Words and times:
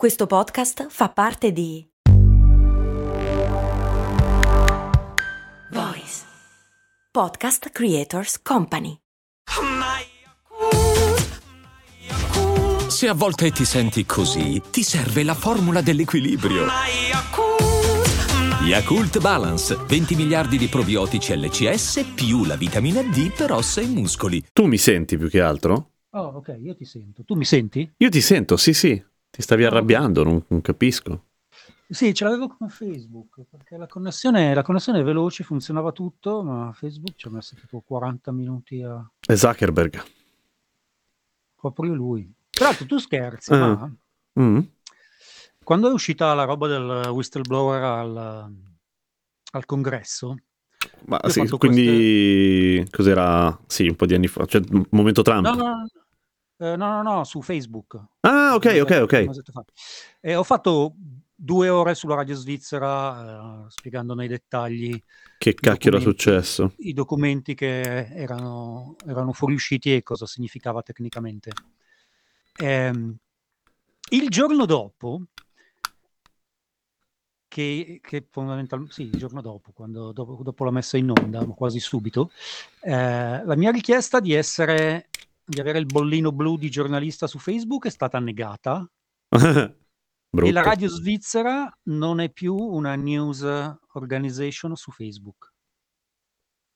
Questo 0.00 0.26
podcast 0.26 0.86
fa 0.88 1.10
parte 1.10 1.52
di 1.52 1.86
Voice 5.72 6.24
Podcast 7.12 7.68
Creators 7.68 8.40
Company. 8.40 8.96
Se 12.88 13.08
a 13.08 13.12
volte 13.12 13.50
ti 13.50 13.66
senti 13.66 14.06
così, 14.06 14.62
ti 14.70 14.82
serve 14.82 15.22
la 15.22 15.34
formula 15.34 15.82
dell'equilibrio. 15.82 16.64
Yakult 18.62 19.20
Balance, 19.20 19.76
20 19.86 20.14
miliardi 20.14 20.56
di 20.56 20.68
probiotici 20.68 21.36
LCS 21.36 22.12
più 22.14 22.46
la 22.46 22.56
vitamina 22.56 23.02
D 23.02 23.34
per 23.36 23.52
ossa 23.52 23.82
e 23.82 23.86
muscoli. 23.86 24.42
Tu 24.50 24.64
mi 24.64 24.78
senti 24.78 25.18
più 25.18 25.28
che 25.28 25.42
altro? 25.42 25.90
Oh, 26.12 26.32
ok, 26.36 26.58
io 26.58 26.74
ti 26.74 26.86
sento. 26.86 27.22
Tu 27.22 27.34
mi 27.34 27.44
senti? 27.44 27.88
Io 27.98 28.08
ti 28.08 28.22
sento, 28.22 28.56
sì, 28.56 28.72
sì. 28.72 29.00
Ti 29.30 29.42
stavi 29.42 29.64
arrabbiando, 29.64 30.22
non, 30.24 30.44
non 30.48 30.60
capisco. 30.60 31.24
Sì, 31.88 32.14
ce 32.14 32.24
l'avevo 32.24 32.48
come 32.48 32.70
Facebook, 32.70 33.42
perché 33.50 33.76
la 33.76 33.86
connessione, 33.88 34.54
la 34.54 34.62
connessione 34.62 35.00
è 35.00 35.02
veloce, 35.02 35.42
funzionava 35.42 35.90
tutto, 35.92 36.42
ma 36.44 36.72
Facebook 36.72 37.14
ci 37.16 37.26
ha 37.26 37.30
messo 37.30 37.56
tipo 37.56 37.80
40 37.80 38.30
minuti 38.32 38.80
a... 38.82 39.04
È 39.26 39.34
Zuckerberg. 39.34 40.00
Proprio 41.56 41.92
lui. 41.94 42.32
Tra 42.48 42.66
l'altro 42.66 42.86
tu 42.86 42.98
scherzi, 42.98 43.52
Ah. 43.52 43.58
ma 43.58 43.94
Mm. 44.40 44.60
quando 45.64 45.88
è 45.88 45.92
uscita 45.92 46.32
la 46.34 46.44
roba 46.44 46.68
del 46.68 47.08
whistleblower 47.10 47.82
al, 47.82 48.54
al 49.52 49.64
congresso, 49.66 50.36
Ma 51.06 51.20
sì, 51.26 51.46
quindi 51.48 52.86
cos'era? 52.90 53.58
Sì, 53.66 53.88
un 53.88 53.96
po' 53.96 54.06
di 54.06 54.14
anni 54.14 54.28
fa, 54.28 54.46
cioè 54.46 54.62
momento 54.90 55.22
Trump. 55.22 55.44
no, 55.46 55.54
no, 55.54 55.64
no, 55.64 55.86
no, 56.60 56.76
no, 56.76 57.02
no, 57.02 57.24
su 57.24 57.42
Facebook. 57.42 58.00
Ah, 58.20 58.54
ok, 58.54 58.78
ok, 58.82 59.00
ok. 59.02 59.42
E 60.20 60.34
ho 60.34 60.42
fatto 60.42 60.94
due 61.34 61.68
ore 61.70 61.94
sulla 61.94 62.16
radio 62.16 62.34
svizzera 62.34 63.64
eh, 63.64 63.70
spiegando 63.70 64.14
nei 64.14 64.28
dettagli 64.28 65.02
Che 65.38 65.54
cacchio 65.54 65.90
era 65.90 66.00
successo? 66.00 66.74
i 66.78 66.92
documenti 66.92 67.54
che 67.54 67.80
erano, 67.80 68.96
erano 69.06 69.32
fuoriusciti 69.32 69.94
e 69.94 70.02
cosa 70.02 70.26
significava 70.26 70.82
tecnicamente. 70.82 71.50
Ehm, 72.58 73.16
il 74.10 74.28
giorno 74.28 74.66
dopo, 74.66 75.22
che, 77.48 78.00
che 78.02 78.26
fondamentalmente, 78.30 78.92
sì, 78.92 79.02
il 79.02 79.16
giorno 79.16 79.40
dopo, 79.40 79.72
quando, 79.72 80.12
dopo, 80.12 80.40
dopo 80.42 80.64
la 80.64 80.70
messa 80.70 80.96
in 80.96 81.10
onda, 81.10 81.44
quasi 81.46 81.80
subito, 81.80 82.30
eh, 82.82 83.44
la 83.44 83.56
mia 83.56 83.70
richiesta 83.70 84.20
di 84.20 84.34
essere, 84.34 85.08
di 85.50 85.60
avere 85.60 85.78
il 85.78 85.86
bollino 85.86 86.32
blu 86.32 86.56
di 86.56 86.70
giornalista 86.70 87.26
su 87.26 87.38
Facebook 87.38 87.86
è 87.86 87.90
stata 87.90 88.18
negata 88.18 88.88
e 89.28 90.52
la 90.52 90.62
radio 90.62 90.88
svizzera 90.88 91.70
non 91.84 92.20
è 92.20 92.30
più 92.30 92.54
una 92.54 92.94
news 92.94 93.42
organization 93.92 94.76
su 94.76 94.90
Facebook. 94.92 95.52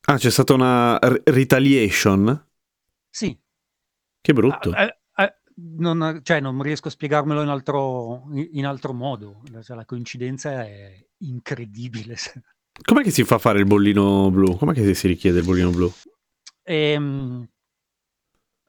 Ah, 0.06 0.18
c'è 0.18 0.30
stata 0.30 0.52
una 0.52 0.98
r- 0.98 1.22
retaliation? 1.24 2.48
Sì, 3.08 3.38
Che 4.20 4.32
brutto. 4.32 4.70
Ah, 4.70 4.82
eh, 4.82 4.98
eh, 5.16 5.34
non, 5.78 6.20
cioè, 6.22 6.40
non 6.40 6.60
riesco 6.60 6.88
a 6.88 6.90
spiegarmelo 6.90 7.40
in 7.40 7.48
altro, 7.48 8.24
in 8.32 8.66
altro 8.66 8.92
modo. 8.92 9.42
Cioè, 9.62 9.76
la 9.76 9.86
coincidenza 9.86 10.62
è 10.62 11.06
incredibile. 11.18 12.16
Com'è 12.82 13.02
che 13.02 13.12
si 13.12 13.24
fa 13.24 13.38
fare 13.38 13.60
il 13.60 13.66
bollino 13.66 14.30
blu? 14.30 14.56
Com'è 14.56 14.74
che 14.74 14.94
si 14.94 15.06
richiede 15.06 15.38
il 15.38 15.44
bollino 15.44 15.70
blu? 15.70 15.90
Ehm, 16.64 17.48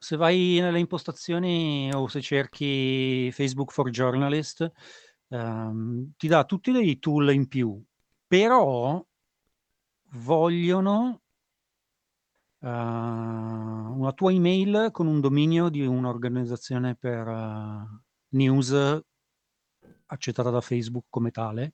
se 0.06 0.17
vai 0.17 0.59
nelle 0.61 0.78
impostazioni 0.78 1.89
o 1.92 2.08
se 2.08 2.22
cerchi 2.22 3.31
Facebook 3.31 3.72
for 3.72 3.89
Journalist, 3.89 4.72
ehm, 5.30 6.12
ti 6.16 6.28
dà 6.28 6.45
tutti 6.45 6.72
dei 6.72 7.00
tool 7.00 7.34
in 7.34 7.47
più, 7.47 7.84
però 8.28 9.03
vogliono 10.12 11.22
eh, 12.59 12.68
una 12.69 14.12
tua 14.13 14.31
email 14.31 14.90
con 14.91 15.07
un 15.07 15.19
dominio 15.19 15.69
di 15.69 15.84
un'organizzazione 15.84 16.96
per 16.96 17.28
eh, 17.28 18.02
news 18.29 19.02
accettata 20.06 20.52
da 20.52 20.62
Facebook 20.62 21.06
come 21.09 21.31
tale. 21.31 21.74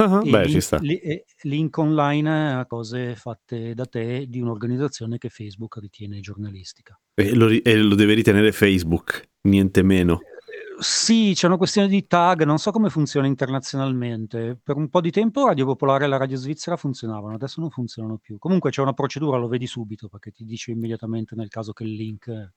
Ah, 0.00 0.20
e 0.24 0.30
Beh, 0.30 0.42
link, 0.42 0.50
ci 0.50 0.60
sta. 0.60 0.78
li- 0.78 0.98
e 0.98 1.24
link 1.42 1.76
online 1.76 2.54
a 2.54 2.66
cose 2.66 3.16
fatte 3.16 3.74
da 3.74 3.84
te 3.84 4.26
di 4.28 4.40
un'organizzazione 4.40 5.18
che 5.18 5.28
Facebook 5.28 5.76
ritiene 5.78 6.20
giornalistica. 6.20 6.98
E 7.14 7.34
lo, 7.34 7.48
ri- 7.48 7.60
e 7.62 7.76
lo 7.76 7.96
deve 7.96 8.14
ritenere 8.14 8.52
Facebook, 8.52 9.28
niente 9.48 9.82
meno. 9.82 10.20
Eh, 10.20 10.36
Sì, 10.80 11.32
c'è 11.34 11.48
una 11.48 11.56
questione 11.56 11.88
di 11.88 12.06
tag, 12.06 12.44
non 12.44 12.58
so 12.58 12.70
come 12.70 12.88
funziona 12.90 13.26
internazionalmente. 13.26 14.56
Per 14.62 14.76
un 14.76 14.88
po' 14.88 15.00
di 15.00 15.10
tempo 15.10 15.44
Radio 15.46 15.64
Popolare 15.66 16.04
e 16.04 16.06
la 16.08 16.16
Radio 16.16 16.36
Svizzera 16.36 16.76
funzionavano, 16.76 17.34
adesso 17.34 17.60
non 17.60 17.70
funzionano 17.70 18.18
più. 18.18 18.38
Comunque 18.38 18.70
c'è 18.70 18.80
una 18.80 18.92
procedura, 18.92 19.36
lo 19.38 19.48
vedi 19.48 19.66
subito, 19.66 20.06
perché 20.08 20.30
ti 20.30 20.44
dice 20.44 20.70
immediatamente 20.70 21.34
nel 21.34 21.48
caso 21.48 21.72
che 21.72 21.82
il 21.82 21.94
link 21.94 22.28
eh, 22.28 22.52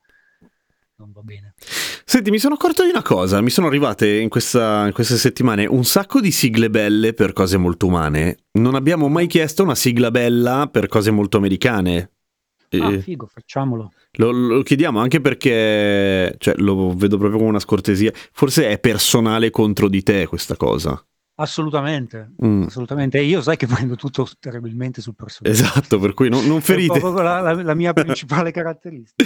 non 1.02 1.12
va 1.12 1.22
bene. 1.22 1.54
Senti, 2.06 2.30
mi 2.30 2.40
sono 2.40 2.54
accorto 2.56 2.84
di 2.84 2.90
una 2.90 3.02
cosa. 3.02 3.42
Mi 3.42 3.50
sono 3.50 3.68
arrivate 3.68 4.18
in, 4.20 4.30
questa- 4.30 4.86
in 4.88 4.94
queste 4.94 5.18
settimane 5.18 5.66
un 5.66 5.84
sacco 5.84 6.20
di 6.22 6.32
sigle 6.32 6.70
belle 6.70 7.14
per 7.14 7.34
cose 7.34 7.58
molto 7.58 7.88
umane. 7.88 8.38
Non 8.54 8.76
abbiamo 8.76 9.08
mai 9.10 9.28
chiesto 9.28 9.64
una 9.64 9.76
sigla 9.76 10.12
bella 10.12 10.68
per 10.72 10.88
cose 10.88 11.10
molto 11.12 11.38
americane. 11.38 12.12
Ah, 12.80 12.94
Eh, 12.94 13.00
figo, 13.02 13.28
facciamolo. 13.28 13.92
lo, 14.14 14.32
lo 14.32 14.62
chiediamo 14.64 15.00
anche 15.00 15.20
perché 15.20 16.34
cioè, 16.38 16.54
lo 16.58 16.94
vedo 16.96 17.18
proprio 17.18 17.38
come 17.40 17.50
una 17.52 17.60
scortesia. 17.60 18.12
Forse 18.32 18.70
è 18.70 18.80
personale 18.80 19.50
contro 19.50 19.90
di 19.90 20.04
te 20.04 20.26
questa 20.28 20.56
cosa. 20.56 21.04
Assolutamente, 21.42 22.32
Mm, 22.46 22.64
assolutamente. 22.68 23.18
E 23.18 23.24
io 23.24 23.42
sai 23.42 23.58
che 23.58 23.66
prendo 23.66 23.96
tutto 23.96 24.28
terribilmente 24.40 25.02
sul 25.02 25.16
personale. 25.16 25.56
Esatto, 25.56 25.98
per 26.00 26.14
cui 26.14 26.30
non, 26.30 26.46
non 26.46 26.58
È 26.58 26.62
ferite. 26.62 27.00
proprio 27.00 27.24
la, 27.24 27.40
la- 27.42 27.62
la 27.64 27.74
mia 27.74 27.94
principale 27.94 28.52
caratteristica. 28.52 29.26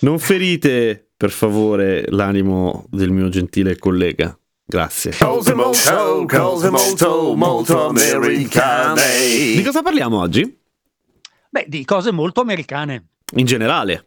Non 0.00 0.18
ferite, 0.18 1.10
per 1.16 1.30
favore, 1.30 2.04
l'animo 2.08 2.86
del 2.90 3.10
mio 3.10 3.28
gentile 3.28 3.76
collega. 3.78 4.38
Grazie. 4.64 5.12
Cose 5.18 5.54
molto, 5.54 6.26
molto, 6.70 7.34
molto 7.34 7.88
americane. 7.88 9.02
Di 9.56 9.62
cosa 9.64 9.82
parliamo 9.82 10.18
oggi? 10.20 10.58
Beh, 11.50 11.66
di 11.68 11.84
cose 11.84 12.10
molto 12.12 12.40
americane. 12.40 13.06
In 13.36 13.44
generale. 13.46 14.05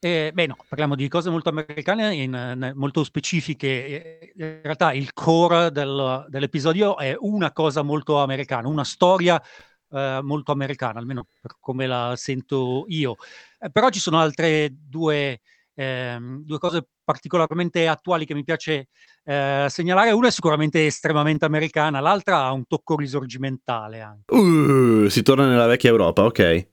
Eh, 0.00 0.30
beh, 0.32 0.46
no, 0.46 0.56
parliamo 0.68 0.94
di 0.94 1.08
cose 1.08 1.28
molto 1.28 1.48
americane, 1.48 2.14
in- 2.14 2.32
in- 2.32 2.72
molto 2.76 3.02
specifiche. 3.02 3.66
Eh, 3.66 4.32
In 4.36 4.60
realtà 4.62 4.92
il 4.92 5.12
core 5.12 5.72
del- 5.72 6.24
dell'episodio 6.28 6.96
è 6.96 7.16
una 7.18 7.50
cosa 7.52 7.82
molto 7.82 8.18
americana, 8.18 8.68
una 8.68 8.84
storia 8.84 9.42
eh, 9.90 10.20
molto 10.22 10.52
americana, 10.52 10.98
almeno 11.00 11.26
per 11.40 11.56
come 11.58 11.86
la 11.86 12.12
sento 12.16 12.84
io. 12.88 13.16
Eh, 13.58 13.70
però 13.70 13.88
ci 13.88 13.98
sono 14.00 14.18
altre 14.20 14.68
due, 14.70 15.40
ehm, 15.74 16.44
due 16.44 16.58
cose 16.58 16.86
particolarmente 17.02 17.88
attuali 17.88 18.26
che 18.26 18.34
mi 18.34 18.44
piace 18.44 18.88
eh, 19.24 19.66
segnalare. 19.68 20.10
Una 20.12 20.28
è 20.28 20.30
sicuramente 20.30 20.84
estremamente 20.86 21.44
americana, 21.46 22.00
l'altra 22.00 22.44
ha 22.44 22.52
un 22.52 22.66
tocco 22.66 22.96
risorgimentale 22.96 24.00
anche. 24.00 24.32
Uh, 24.32 25.08
si 25.08 25.22
torna 25.22 25.48
nella 25.48 25.66
vecchia 25.66 25.90
Europa, 25.90 26.22
ok. 26.24 26.68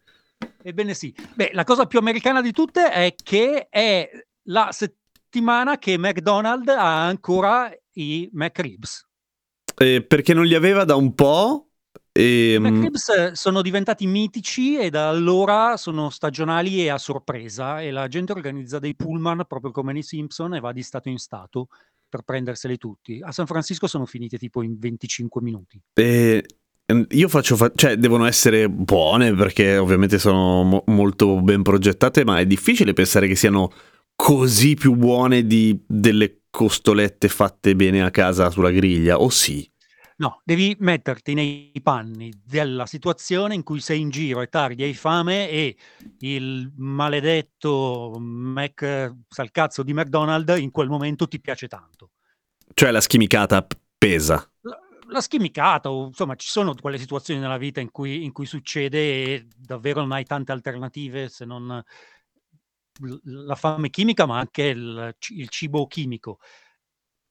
Ebbene 0.61 0.93
sì. 0.93 1.15
Beh, 1.35 1.51
la 1.53 1.63
cosa 1.63 1.85
più 1.85 1.99
americana 1.99 2.41
di 2.41 2.51
tutte 2.51 2.89
è 2.89 3.13
che 3.21 3.67
è 3.69 4.09
la 4.43 4.69
settimana 4.71 5.77
che 5.77 5.97
McDonald's 5.97 6.71
ha 6.71 7.05
ancora 7.05 7.71
i 7.93 8.29
McRibs. 8.33 9.07
Eh, 9.77 10.03
perché 10.03 10.33
non 10.33 10.45
li 10.45 10.55
aveva 10.55 10.83
da 10.83 10.95
un 10.95 11.13
po'. 11.13 11.69
I 12.13 12.53
E, 12.53 12.57
McRibs 12.59 13.09
eh, 13.09 13.31
sono 13.35 13.61
diventati 13.61 14.07
mitici 14.07 14.77
e 14.77 14.89
da 14.89 15.09
allora 15.09 15.75
sono 15.75 16.09
stagionali 16.09 16.81
e 16.81 16.89
a 16.89 16.97
sorpresa 16.97 17.81
e 17.81 17.91
la 17.91 18.07
gente 18.07 18.31
organizza 18.31 18.79
dei 18.79 18.95
pullman 18.95 19.43
proprio 19.47 19.71
come 19.71 19.91
nei 19.91 20.01
Simpson 20.01 20.55
e 20.55 20.61
va 20.61 20.71
di 20.71 20.81
stato 20.81 21.09
in 21.09 21.17
stato 21.17 21.67
per 22.07 22.21
prenderseli 22.21 22.77
tutti. 22.77 23.19
A 23.21 23.33
San 23.33 23.45
Francisco 23.45 23.87
sono 23.87 24.05
finite 24.05 24.37
tipo 24.37 24.61
in 24.61 24.79
25 24.79 25.41
minuti. 25.41 25.81
e- 25.93 26.45
io 27.09 27.27
faccio. 27.27 27.55
fa- 27.55 27.71
cioè, 27.73 27.97
devono 27.97 28.25
essere 28.25 28.69
buone 28.69 29.33
perché 29.33 29.77
ovviamente 29.77 30.19
sono 30.19 30.63
mo- 30.63 30.83
molto 30.87 31.41
ben 31.41 31.63
progettate, 31.63 32.23
ma 32.23 32.39
è 32.39 32.45
difficile 32.45 32.93
pensare 32.93 33.27
che 33.27 33.35
siano 33.35 33.71
così 34.15 34.75
più 34.75 34.95
buone 34.95 35.45
di 35.45 35.77
delle 35.85 36.41
costolette 36.49 37.27
fatte 37.27 37.75
bene 37.75 38.03
a 38.03 38.11
casa 38.11 38.49
sulla 38.49 38.71
griglia. 38.71 39.19
O 39.19 39.29
sì? 39.29 39.69
No, 40.17 40.41
devi 40.45 40.73
metterti 40.79 41.33
nei 41.33 41.73
panni 41.83 42.31
della 42.41 42.85
situazione 42.85 43.53
in 43.53 43.63
cui 43.63 43.81
sei 43.81 43.99
in 43.99 44.09
giro 44.09 44.41
e 44.41 44.47
tardi, 44.47 44.83
hai 44.83 44.93
fame 44.93 45.49
e 45.49 45.75
il 46.19 46.71
maledetto 46.77 48.15
Mac 48.17 49.13
salcazzo 49.27 49.83
di 49.83 49.93
McDonald's 49.93 50.57
in 50.57 50.71
quel 50.71 50.87
momento 50.87 51.27
ti 51.27 51.41
piace 51.41 51.67
tanto. 51.67 52.11
Cioè, 52.73 52.91
la 52.91 53.01
schimicata 53.01 53.67
pesa. 53.97 54.49
La, 55.07 55.21
schimicata, 55.21 55.91
o 55.91 56.07
insomma, 56.07 56.35
ci 56.35 56.47
sono 56.47 56.73
quelle 56.73 56.97
situazioni 56.97 57.39
nella 57.39 57.57
vita 57.57 57.79
in 57.79 57.91
cui, 57.91 58.23
in 58.23 58.31
cui 58.31 58.45
succede 58.45 58.97
e 58.97 59.47
davvero 59.55 60.01
non 60.01 60.11
hai 60.11 60.25
tante 60.25 60.51
alternative 60.51 61.29
se 61.29 61.45
non 61.45 61.83
la 63.23 63.55
fame 63.55 63.89
chimica, 63.89 64.25
ma 64.25 64.39
anche 64.39 64.63
il, 64.63 65.15
il 65.35 65.49
cibo 65.49 65.85
chimico. 65.87 66.39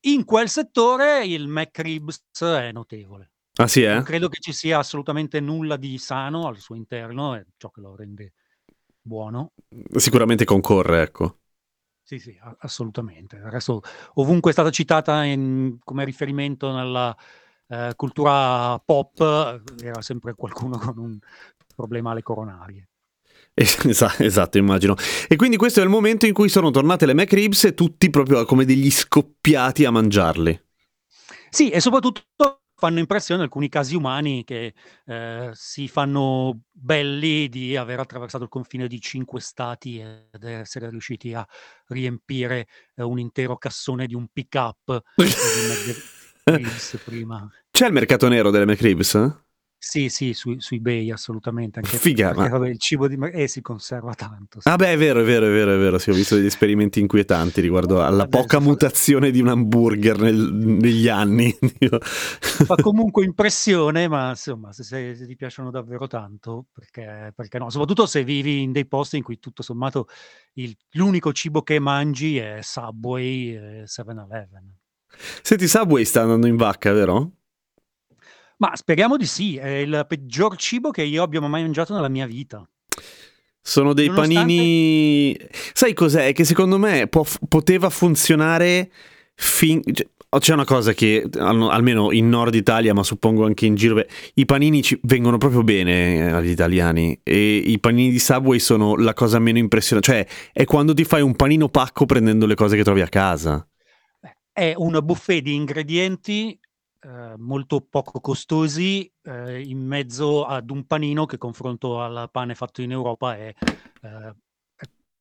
in 0.06 0.24
quel 0.24 0.48
settore 0.48 1.24
il 1.24 1.48
McRibs 1.48 2.24
è 2.40 2.72
notevole. 2.72 3.30
Ah 3.56 3.68
sì, 3.68 3.82
eh? 3.82 3.94
Non 3.94 4.02
credo 4.02 4.28
che 4.28 4.40
ci 4.40 4.52
sia 4.52 4.78
assolutamente 4.78 5.40
nulla 5.40 5.76
di 5.76 5.96
sano 5.98 6.46
al 6.46 6.58
suo 6.58 6.74
interno, 6.74 7.34
è 7.34 7.44
ciò 7.56 7.70
che 7.70 7.80
lo 7.80 7.94
rende 7.94 8.32
buono. 9.00 9.52
Sicuramente 9.96 10.44
concorre, 10.44 11.02
ecco. 11.02 11.38
Sì, 12.02 12.18
sì, 12.18 12.38
assolutamente. 12.58 13.38
Adesso, 13.38 13.80
ovunque 14.14 14.50
è 14.50 14.52
stata 14.52 14.70
citata 14.70 15.24
in- 15.24 15.78
come 15.82 16.04
riferimento 16.04 16.70
nella 16.72 17.16
eh, 17.68 17.92
cultura 17.96 18.78
pop, 18.84 19.20
eh, 19.20 19.86
era 19.86 20.02
sempre 20.02 20.34
qualcuno 20.34 20.78
con 20.78 20.98
un 20.98 21.18
problema 21.74 22.12
alle 22.12 22.22
coronarie. 22.22 22.88
Es- 23.54 23.78
Esatto, 24.18 24.58
immagino. 24.58 24.96
E 25.28 25.36
quindi 25.36 25.56
questo 25.56 25.80
è 25.80 25.82
il 25.84 25.88
momento 25.88 26.26
in 26.26 26.32
cui 26.32 26.48
sono 26.48 26.70
tornate 26.70 27.06
le 27.06 27.14
McRibs 27.14 27.64
e 27.64 27.74
tutti 27.74 28.10
proprio 28.10 28.44
come 28.44 28.64
degli 28.64 28.90
scoppiati 28.90 29.84
a 29.84 29.90
mangiarli. 29.90 30.62
Sì, 31.50 31.70
e 31.70 31.80
soprattutto 31.80 32.24
fanno 32.76 32.98
impressione 32.98 33.42
alcuni 33.42 33.68
casi 33.68 33.94
umani 33.94 34.42
che 34.44 34.74
eh, 35.06 35.50
si 35.52 35.86
fanno 35.88 36.62
belli 36.70 37.48
di 37.48 37.76
aver 37.76 38.00
attraversato 38.00 38.42
il 38.42 38.50
confine 38.50 38.88
di 38.88 39.00
cinque 39.00 39.40
stati 39.40 40.00
ed 40.00 40.42
essere 40.42 40.90
riusciti 40.90 41.32
a 41.32 41.46
riempire 41.86 42.66
eh, 42.96 43.04
un 43.04 43.18
intero 43.20 43.56
cassone 43.56 44.06
di 44.06 44.14
un 44.14 44.26
pick-up 44.32 45.02
McRibs 46.44 47.00
prima. 47.04 47.50
C'è 47.70 47.86
il 47.86 47.92
mercato 47.92 48.28
nero 48.28 48.50
delle 48.50 48.66
McRibs? 48.66 49.14
eh? 49.14 49.42
Sì, 49.84 50.08
sì, 50.08 50.32
su, 50.32 50.58
su 50.60 50.74
eBay 50.76 51.10
assolutamente. 51.10 51.78
Anche 51.80 51.98
Figa, 51.98 52.28
perché, 52.32 52.48
ma- 52.48 52.58
vabbè, 52.58 52.70
il 52.70 52.78
cibo 52.78 53.06
di 53.06 53.18
eh, 53.32 53.46
si 53.48 53.60
conserva 53.60 54.14
tanto. 54.14 54.60
sì. 54.62 54.68
Ah 54.68 54.76
beh, 54.76 54.92
è 54.92 54.96
vero, 54.96 55.20
è 55.20 55.24
vero, 55.24 55.44
è 55.44 55.50
vero, 55.50 55.74
è 55.74 55.78
vero. 55.78 55.98
Sì, 55.98 56.08
ho 56.08 56.14
visto 56.14 56.36
degli 56.36 56.46
esperimenti 56.46 57.00
inquietanti 57.00 57.60
riguardo 57.60 58.02
alla 58.02 58.22
Vabbè, 58.22 58.30
poca 58.30 58.58
fa- 58.60 58.64
mutazione 58.64 59.30
di 59.30 59.40
un 59.42 59.48
hamburger 59.48 60.18
nel- 60.20 60.52
negli 60.54 61.06
anni. 61.08 61.54
Fa 62.40 62.76
comunque 62.76 63.24
impressione, 63.26 64.08
ma 64.08 64.30
insomma, 64.30 64.72
se, 64.72 64.84
se- 64.84 65.14
se 65.16 65.26
ti 65.26 65.36
piacciono 65.36 65.70
davvero 65.70 66.06
tanto, 66.06 66.64
perché, 66.72 67.32
perché 67.36 67.58
no? 67.58 67.68
Soprattutto 67.68 68.06
se 68.06 68.24
vivi 68.24 68.62
in 68.62 68.72
dei 68.72 68.86
posti 68.86 69.18
in 69.18 69.22
cui 69.22 69.38
tutto 69.38 69.62
sommato 69.62 70.06
il- 70.54 70.74
l'unico 70.92 71.30
cibo 71.34 71.60
che 71.62 71.78
mangi 71.78 72.38
è 72.38 72.60
Subway 72.62 73.54
e 73.54 73.82
7-Eleven. 73.86 74.76
Senti, 75.42 75.66
Subway 75.68 76.04
sta 76.04 76.22
andando 76.22 76.46
in 76.46 76.56
vacca, 76.56 76.92
vero? 76.92 77.30
Ma 78.58 78.74
speriamo 78.76 79.16
di 79.16 79.26
sì, 79.26 79.56
è 79.56 79.68
il 79.68 80.04
peggior 80.08 80.56
cibo 80.56 80.90
che 80.90 81.02
io 81.02 81.22
abbia 81.22 81.40
mai 81.40 81.62
mangiato 81.62 81.92
nella 81.94 82.08
mia 82.08 82.26
vita. 82.26 82.66
Sono 83.60 83.92
dei 83.94 84.06
Nonostante- 84.08 84.40
panini. 84.40 85.36
Sai 85.72 85.94
cos'è? 85.94 86.32
Che 86.32 86.44
secondo 86.44 86.78
me 86.78 87.06
può- 87.08 87.24
poteva 87.48 87.88
funzionare 87.90 88.90
fin. 89.34 89.82
cioè, 89.92 90.06
C'è 90.36 90.52
una 90.52 90.64
cosa 90.64 90.92
che 90.94 91.24
al- 91.38 91.70
almeno 91.70 92.10
in 92.10 92.28
Nord 92.28 92.54
Italia, 92.56 92.92
ma 92.92 93.04
suppongo 93.04 93.44
anche 93.46 93.66
in 93.66 93.76
giro, 93.76 93.94
beh, 93.94 94.08
i 94.34 94.44
panini 94.44 94.82
ci 94.82 94.98
vengono 95.04 95.38
proprio 95.38 95.62
bene 95.62 96.16
eh, 96.16 96.30
agli 96.32 96.50
italiani 96.50 97.16
e 97.22 97.56
i 97.58 97.78
panini 97.78 98.10
di 98.10 98.18
Subway 98.18 98.58
sono 98.58 98.96
la 98.96 99.14
cosa 99.14 99.38
meno 99.38 99.58
impressionante, 99.58 100.10
cioè 100.10 100.26
è 100.52 100.64
quando 100.64 100.92
ti 100.92 101.04
fai 101.04 101.22
un 101.22 101.36
panino 101.36 101.68
pacco 101.68 102.04
prendendo 102.04 102.46
le 102.46 102.56
cose 102.56 102.74
che 102.76 102.82
trovi 102.82 103.00
a 103.00 103.08
casa. 103.08 103.64
È 104.56 104.72
un 104.76 104.96
buffet 105.02 105.42
di 105.42 105.52
ingredienti 105.56 106.56
eh, 107.00 107.34
molto 107.38 107.80
poco 107.80 108.20
costosi 108.20 109.12
eh, 109.22 109.60
in 109.60 109.84
mezzo 109.84 110.44
ad 110.44 110.70
un 110.70 110.86
panino 110.86 111.26
che 111.26 111.38
confronto 111.38 112.00
al 112.00 112.30
pane 112.30 112.54
fatto 112.54 112.80
in 112.80 112.92
Europa 112.92 113.36
è, 113.36 113.52
eh, 114.02 114.34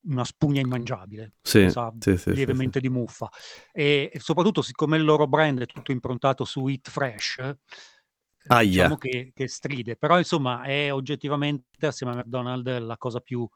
una 0.05 0.23
spugna 0.23 0.61
immangiabile, 0.61 1.33
Sì, 1.41 1.67
sa 1.67 1.91
sì, 1.99 2.11
sì, 2.11 2.17
sì, 2.17 2.33
lievemente 2.35 2.79
di 2.79 2.89
muffa. 2.89 3.27
E, 3.71 4.11
e 4.13 4.19
soprattutto 4.19 4.61
siccome 4.61 4.97
il 4.97 5.03
loro 5.03 5.25
brand 5.25 5.61
è 5.61 5.65
tutto 5.65 5.91
improntato 5.91 6.45
su 6.45 6.67
Eat 6.67 6.91
Fresh, 6.91 7.37
eh, 7.39 7.57
Aia. 8.49 8.67
diciamo 8.67 8.97
che, 8.97 9.31
che 9.33 9.47
stride, 9.47 9.95
però 9.95 10.19
insomma 10.19 10.61
è 10.61 10.93
oggettivamente 10.93 11.87
assieme 11.87 12.13
a 12.13 12.17
McDonald's 12.17 12.79
la 12.81 12.97
cosa 12.99 13.19
più 13.19 13.49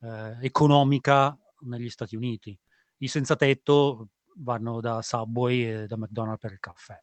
eh, 0.00 0.38
economica 0.40 1.36
negli 1.64 1.90
Stati 1.90 2.16
Uniti. 2.16 2.58
I 2.98 3.08
senza 3.08 3.36
tetto 3.36 4.08
vanno 4.36 4.80
da 4.80 5.02
Subway 5.02 5.64
e 5.64 5.86
da 5.86 5.96
McDonald's 5.96 6.40
per 6.40 6.52
il 6.52 6.60
caffè. 6.60 7.00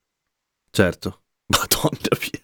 Certo. 0.72 1.24
Madonna 1.50 1.98
mia. 2.20 2.42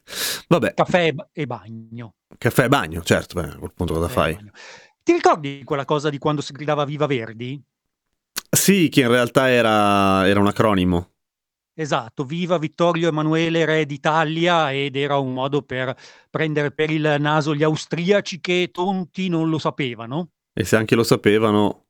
Vabbè, 0.48 0.74
Caffè 0.74 1.08
e 1.08 1.14
ba- 1.14 1.28
bagno. 1.46 2.16
caffè 2.38 2.64
e 2.66 2.68
bagno, 2.68 3.02
certo, 3.04 3.40
beh, 3.40 3.50
a 3.50 3.58
quel 3.58 3.74
punto 3.74 3.94
cosa 3.94 4.08
fai? 4.08 4.38
Ti 5.04 5.12
ricordi 5.14 5.64
quella 5.64 5.86
cosa 5.86 6.10
di 6.10 6.18
quando 6.18 6.42
si 6.42 6.54
gridava 6.54 6.86
Viva 6.86 7.06
Verdi? 7.06 7.62
Sì, 8.50 8.90
che 8.90 9.02
in 9.02 9.10
realtà 9.10 9.50
era, 9.50 10.28
era 10.28 10.40
un 10.40 10.48
acronimo. 10.48 11.12
Esatto, 11.78 12.24
viva 12.24 12.58
Vittorio 12.58 13.10
Emanuele 13.10 13.66
Re 13.66 13.86
d'Italia 13.86 14.72
ed 14.72 14.96
era 14.96 15.18
un 15.18 15.34
modo 15.34 15.62
per 15.62 15.94
prendere 16.30 16.72
per 16.72 16.90
il 16.90 17.18
naso 17.20 17.54
gli 17.54 17.64
austriaci 17.64 18.40
che 18.40 18.70
tonti 18.72 19.28
non 19.28 19.50
lo 19.50 19.60
sapevano. 19.60 20.30
E 20.54 20.64
se 20.64 20.78
anche 20.78 20.96
lo 20.96 21.04
sapevano, 21.04 21.85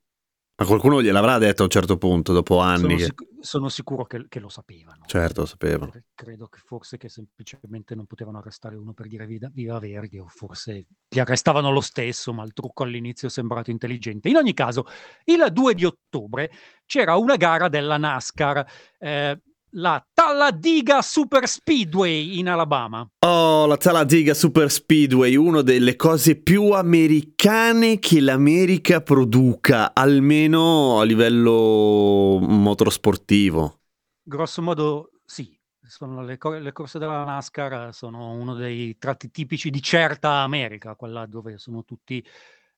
a 0.58 0.66
qualcuno 0.66 1.02
gliel'avrà 1.02 1.38
detto 1.38 1.62
a 1.62 1.66
un 1.66 1.70
certo 1.72 1.98
punto, 1.98 2.32
dopo 2.32 2.60
anni. 2.60 2.80
Sono, 2.80 2.96
che- 2.96 3.04
sic- 3.04 3.24
sono 3.42 3.70
sicuro 3.70 4.06
che, 4.06 4.26
che 4.30 4.40
lo 4.40 4.48
sapevano. 4.50 5.04
Certo, 5.06 5.42
lo 5.42 5.46
sapevano. 5.48 5.92
Cre- 5.92 6.06
Credo 6.16 6.48
che 6.48 6.60
forse 6.64 6.98
che 6.98 7.10
semplicemente 7.10 7.94
non 7.94 8.06
potevano 8.06 8.38
arrestare 8.38 8.76
uno 8.78 8.94
per 8.94 9.08
dire 9.08 9.26
vida- 9.26 9.50
viva 9.52 9.78
Verdi 9.80 10.18
o 10.18 10.28
forse 10.28 10.86
li 11.10 11.20
arrestavano 11.20 11.72
lo 11.72 11.82
stesso, 11.82 12.32
ma 12.34 12.44
il 12.44 12.54
trucco 12.54 12.84
all'inizio 12.84 13.28
è 13.28 13.32
sembrato 13.32 13.70
intelligente. 13.70 14.30
In 14.30 14.38
ogni 14.38 14.54
caso, 14.54 14.86
il 15.26 15.46
2 15.52 15.74
di 15.74 15.84
ottobre 15.86 16.50
c'era 16.86 17.16
una 17.18 17.36
gara 17.36 17.68
della 17.68 17.98
NASCAR, 17.98 18.66
eh, 19.00 19.42
la 19.78 20.06
Talladega 20.14 21.02
Super 21.02 21.48
Speedway 21.48 22.38
in 22.40 22.48
Alabama. 22.48 23.08
Oh, 23.20 23.66
la 23.66 23.78
Talladega 23.78 24.34
Super 24.34 24.72
Speedway, 24.72 25.36
una 25.36 25.62
delle 25.62 25.96
cose 25.96 26.36
più 26.36 26.72
americane 26.72 28.00
che 28.00 28.22
l'America 28.22 29.02
produca, 29.02 29.94
almeno 29.94 31.00
a 31.00 31.04
livello 31.04 32.40
motorsportivo. 32.42 33.80
Grosso 34.24 34.62
modo, 34.62 35.12
sì. 35.26 35.54
Sono 35.88 36.24
le, 36.24 36.40
cor- 36.40 36.60
le 36.60 36.72
corse 36.72 36.98
della 36.98 37.24
NASCAR 37.24 37.94
sono 37.94 38.32
uno 38.32 38.56
dei 38.56 38.98
tratti 38.98 39.30
tipici 39.30 39.70
di 39.70 39.84
certa 39.84 40.38
America, 40.38 40.96
quella 40.96 41.28
dove 41.28 41.60
sono 41.60 41.84
tutti 41.84 42.26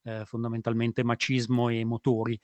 eh, 0.03 0.25
fondamentalmente 0.25 1.03
macismo 1.03 1.69
e 1.69 1.85
motori. 1.85 2.37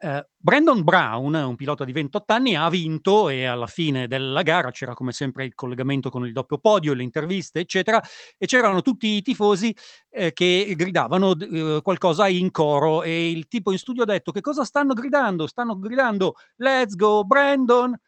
Eh, 0.00 0.28
Brandon 0.36 0.84
Brown, 0.84 1.34
un 1.34 1.56
pilota 1.56 1.84
di 1.84 1.90
28 1.90 2.32
anni, 2.32 2.54
ha 2.54 2.68
vinto 2.70 3.28
e 3.28 3.46
alla 3.46 3.66
fine 3.66 4.06
della 4.06 4.42
gara 4.42 4.70
c'era 4.70 4.94
come 4.94 5.10
sempre 5.10 5.44
il 5.44 5.56
collegamento 5.56 6.08
con 6.08 6.24
il 6.24 6.32
doppio 6.32 6.58
podio, 6.58 6.94
le 6.94 7.02
interviste, 7.02 7.58
eccetera, 7.58 8.00
e 8.36 8.46
c'erano 8.46 8.80
tutti 8.80 9.08
i 9.08 9.22
tifosi 9.22 9.74
eh, 10.10 10.32
che 10.32 10.72
gridavano 10.76 11.36
eh, 11.36 11.80
qualcosa 11.82 12.28
in 12.28 12.52
coro 12.52 13.02
e 13.02 13.28
il 13.30 13.48
tipo 13.48 13.72
in 13.72 13.78
studio 13.78 14.04
ha 14.04 14.06
detto 14.06 14.30
che 14.30 14.40
cosa 14.40 14.64
stanno 14.64 14.94
gridando? 14.94 15.48
Stanno 15.48 15.76
gridando 15.76 16.36
Let's 16.56 16.94
go 16.94 17.24
Brandon! 17.24 17.98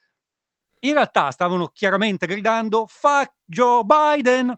In 0.83 0.93
realtà 0.93 1.33
stavano 1.33 1.69
chiaramente 1.69 2.27
gridando 2.27 2.87
Fuck 2.87 3.33
Joe 3.45 3.83
Biden! 3.85 4.57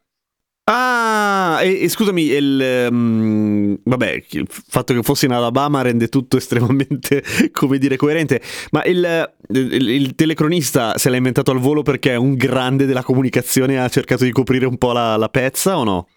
Ah, 0.75 1.59
e, 1.62 1.83
e 1.83 1.88
scusami, 1.91 2.23
il, 2.23 2.61
ehm, 2.61 3.79
vabbè, 3.85 4.25
il 4.31 4.47
fatto 4.49 4.95
che 4.95 5.02
fosse 5.02 5.26
in 5.26 5.33
Alabama 5.33 5.83
rende 5.83 6.09
tutto 6.09 6.37
estremamente, 6.43 7.23
come 7.52 7.76
dire, 7.79 7.97
coerente, 7.97 8.41
ma 8.71 8.83
il, 8.85 9.33
il- 9.50 9.88
il 9.88 10.14
telecronista 10.14 10.97
se 10.97 11.11
l'ha 11.11 11.17
inventato 11.17 11.50
al 11.50 11.59
volo 11.59 11.83
perché 11.83 12.12
è 12.12 12.17
un 12.17 12.35
grande 12.37 12.87
della 12.87 13.02
comunicazione 13.02 13.75
e 13.75 13.76
ha 13.76 13.88
cercato 13.88 14.25
di 14.25 14.33
coprire 14.33 14.64
un 14.64 14.79
po' 14.79 14.93
la, 14.93 15.17
la 15.17 15.29
pezza 15.29 15.76
o 15.76 15.85
no? 15.85 16.09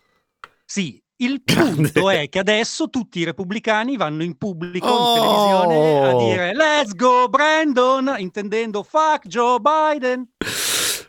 Sì, 0.64 1.02
il 1.18 1.42
Grande. 1.46 1.92
punto 1.92 2.10
è 2.10 2.30
che 2.30 2.40
adesso 2.40 2.90
tutti 2.90 3.20
i 3.20 3.24
repubblicani 3.26 3.98
vanno 3.98 4.24
in 4.24 4.38
pubblico 4.38 4.88
Oh! 4.88 5.64
in 5.64 5.68
televisione 5.68 6.08
a 6.08 6.16
dire 6.34 6.54
Let's 6.56 6.94
go 6.94 7.28
Brandon, 7.28 8.16
intendendo 8.20 8.84
fuck 8.84 9.28
Joe 9.28 9.58
Biden. 9.60 10.30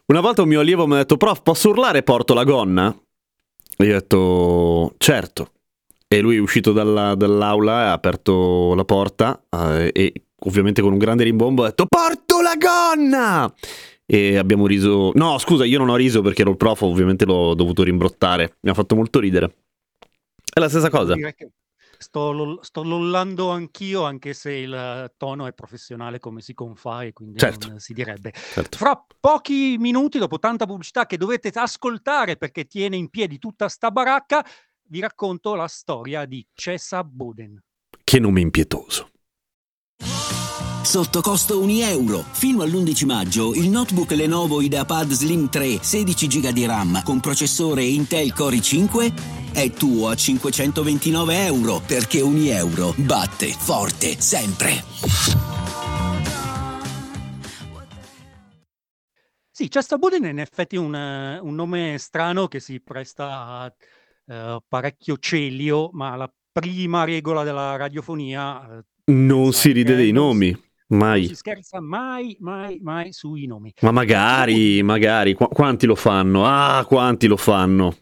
Una 0.06 0.20
volta 0.20 0.42
un 0.42 0.48
mio 0.48 0.60
allievo 0.60 0.86
mi 0.86 0.94
ha 0.94 0.98
detto, 0.98 1.16
prof, 1.16 1.42
posso 1.42 1.68
urlare 1.70 2.02
porto 2.02 2.32
la 2.34 2.44
gonna? 2.44 2.96
E 3.78 3.88
ho 3.90 3.92
detto, 3.92 4.94
certo. 4.98 5.50
E 6.08 6.20
lui 6.20 6.36
è 6.36 6.40
uscito 6.40 6.72
dalla- 6.72 7.14
dall'aula, 7.14 7.88
ha 7.88 7.92
aperto 7.92 8.74
la 8.74 8.84
porta 8.84 9.42
eh, 9.50 9.90
e 9.92 10.12
ovviamente 10.40 10.80
con 10.80 10.92
un 10.92 10.98
grande 10.98 11.24
rimbombo 11.24 11.64
ha 11.64 11.68
detto, 11.68 11.86
porto 11.86 12.40
la 12.40 12.54
gonna! 12.56 13.52
E 14.08 14.36
abbiamo 14.36 14.68
riso... 14.68 15.10
No, 15.14 15.36
scusa, 15.38 15.64
io 15.64 15.78
non 15.78 15.88
ho 15.88 15.96
riso 15.96 16.22
perché 16.22 16.42
ero 16.42 16.52
il 16.52 16.56
prof, 16.56 16.80
ovviamente 16.82 17.24
l'ho 17.24 17.54
dovuto 17.54 17.82
rimbrottare. 17.82 18.56
Mi 18.60 18.70
ha 18.70 18.74
fatto 18.74 18.94
molto 18.94 19.18
ridere. 19.18 19.52
È 20.52 20.60
la 20.60 20.68
stessa 20.68 20.90
cosa. 20.90 21.14
Sto, 21.98 22.58
sto 22.62 22.82
lollando 22.82 23.50
anch'io, 23.50 24.04
anche 24.04 24.32
se 24.34 24.52
il 24.52 25.12
tono 25.16 25.46
è 25.46 25.52
professionale 25.52 26.18
come 26.18 26.40
si 26.40 26.54
confà 26.54 27.02
e 27.02 27.12
quindi 27.12 27.38
Certo. 27.38 27.68
non 27.68 27.78
si 27.78 27.92
direbbe. 27.92 28.32
Certo. 28.32 28.76
Fra 28.76 29.04
pochi 29.18 29.76
minuti, 29.78 30.18
dopo 30.18 30.38
tanta 30.38 30.66
pubblicità 30.66 31.06
che 31.06 31.16
dovete 31.16 31.48
ascoltare 31.48 32.36
perché 32.36 32.66
tiene 32.66 32.96
in 32.96 33.08
piedi 33.08 33.38
tutta 33.38 33.68
sta 33.68 33.90
baracca, 33.90 34.44
vi 34.88 35.00
racconto 35.00 35.54
la 35.54 35.68
storia 35.68 36.24
di 36.26 36.46
Cesa 36.52 37.02
Boden. 37.02 37.60
Che 38.04 38.18
nome 38.20 38.40
impietoso. 38.40 39.10
sotto 40.82 41.20
costo 41.20 41.60
1 41.60 41.70
euro. 41.82 42.24
Fino 42.30 42.62
all'11 42.62 43.06
maggio 43.06 43.52
il 43.54 43.68
notebook 43.68 44.12
Lenovo 44.12 44.60
IdeaPad 44.60 45.10
Slim 45.10 45.48
3 45.50 45.82
16 45.82 46.26
GB 46.28 46.48
di 46.50 46.64
RAM 46.64 47.02
con 47.02 47.18
processore 47.18 47.82
Intel 47.82 48.32
Core 48.32 48.56
i5 48.56 49.45
è 49.56 49.70
tuo 49.70 50.08
a 50.10 50.14
529 50.14 51.46
euro 51.46 51.80
perché 51.80 52.20
1 52.20 52.36
euro 52.50 52.92
batte 52.98 53.46
forte 53.46 54.20
sempre. 54.20 54.84
Sì, 59.50 59.68
Chester 59.68 59.96
Budin 59.98 60.24
è 60.24 60.28
in 60.28 60.40
effetti 60.40 60.76
un, 60.76 60.94
eh, 60.94 61.38
un 61.38 61.54
nome 61.54 61.96
strano 61.96 62.48
che 62.48 62.60
si 62.60 62.82
presta 62.82 63.46
a 63.46 63.74
eh, 64.26 64.58
parecchio 64.68 65.16
celio, 65.16 65.88
ma 65.94 66.14
la 66.16 66.30
prima 66.52 67.04
regola 67.04 67.42
della 67.42 67.76
radiofonia... 67.76 68.76
eh, 69.06 69.12
Non 69.12 69.54
si 69.54 69.72
ride 69.72 69.92
che 69.92 69.96
dei 69.96 70.12
non 70.12 70.24
nomi, 70.26 70.50
Non 70.88 70.98
mai. 70.98 71.28
si 71.28 71.34
scherza 71.34 71.80
mai, 71.80 72.36
mai, 72.40 72.78
mai 72.82 73.14
sui 73.14 73.46
nomi. 73.46 73.72
Ma 73.80 73.90
magari, 73.90 74.52
Budin, 74.52 74.84
magari, 74.84 75.32
Qu- 75.32 75.48
quanti 75.50 75.86
lo 75.86 75.94
fanno? 75.94 76.44
Ah, 76.44 76.84
quanti 76.84 77.26
lo 77.26 77.38
fanno? 77.38 77.96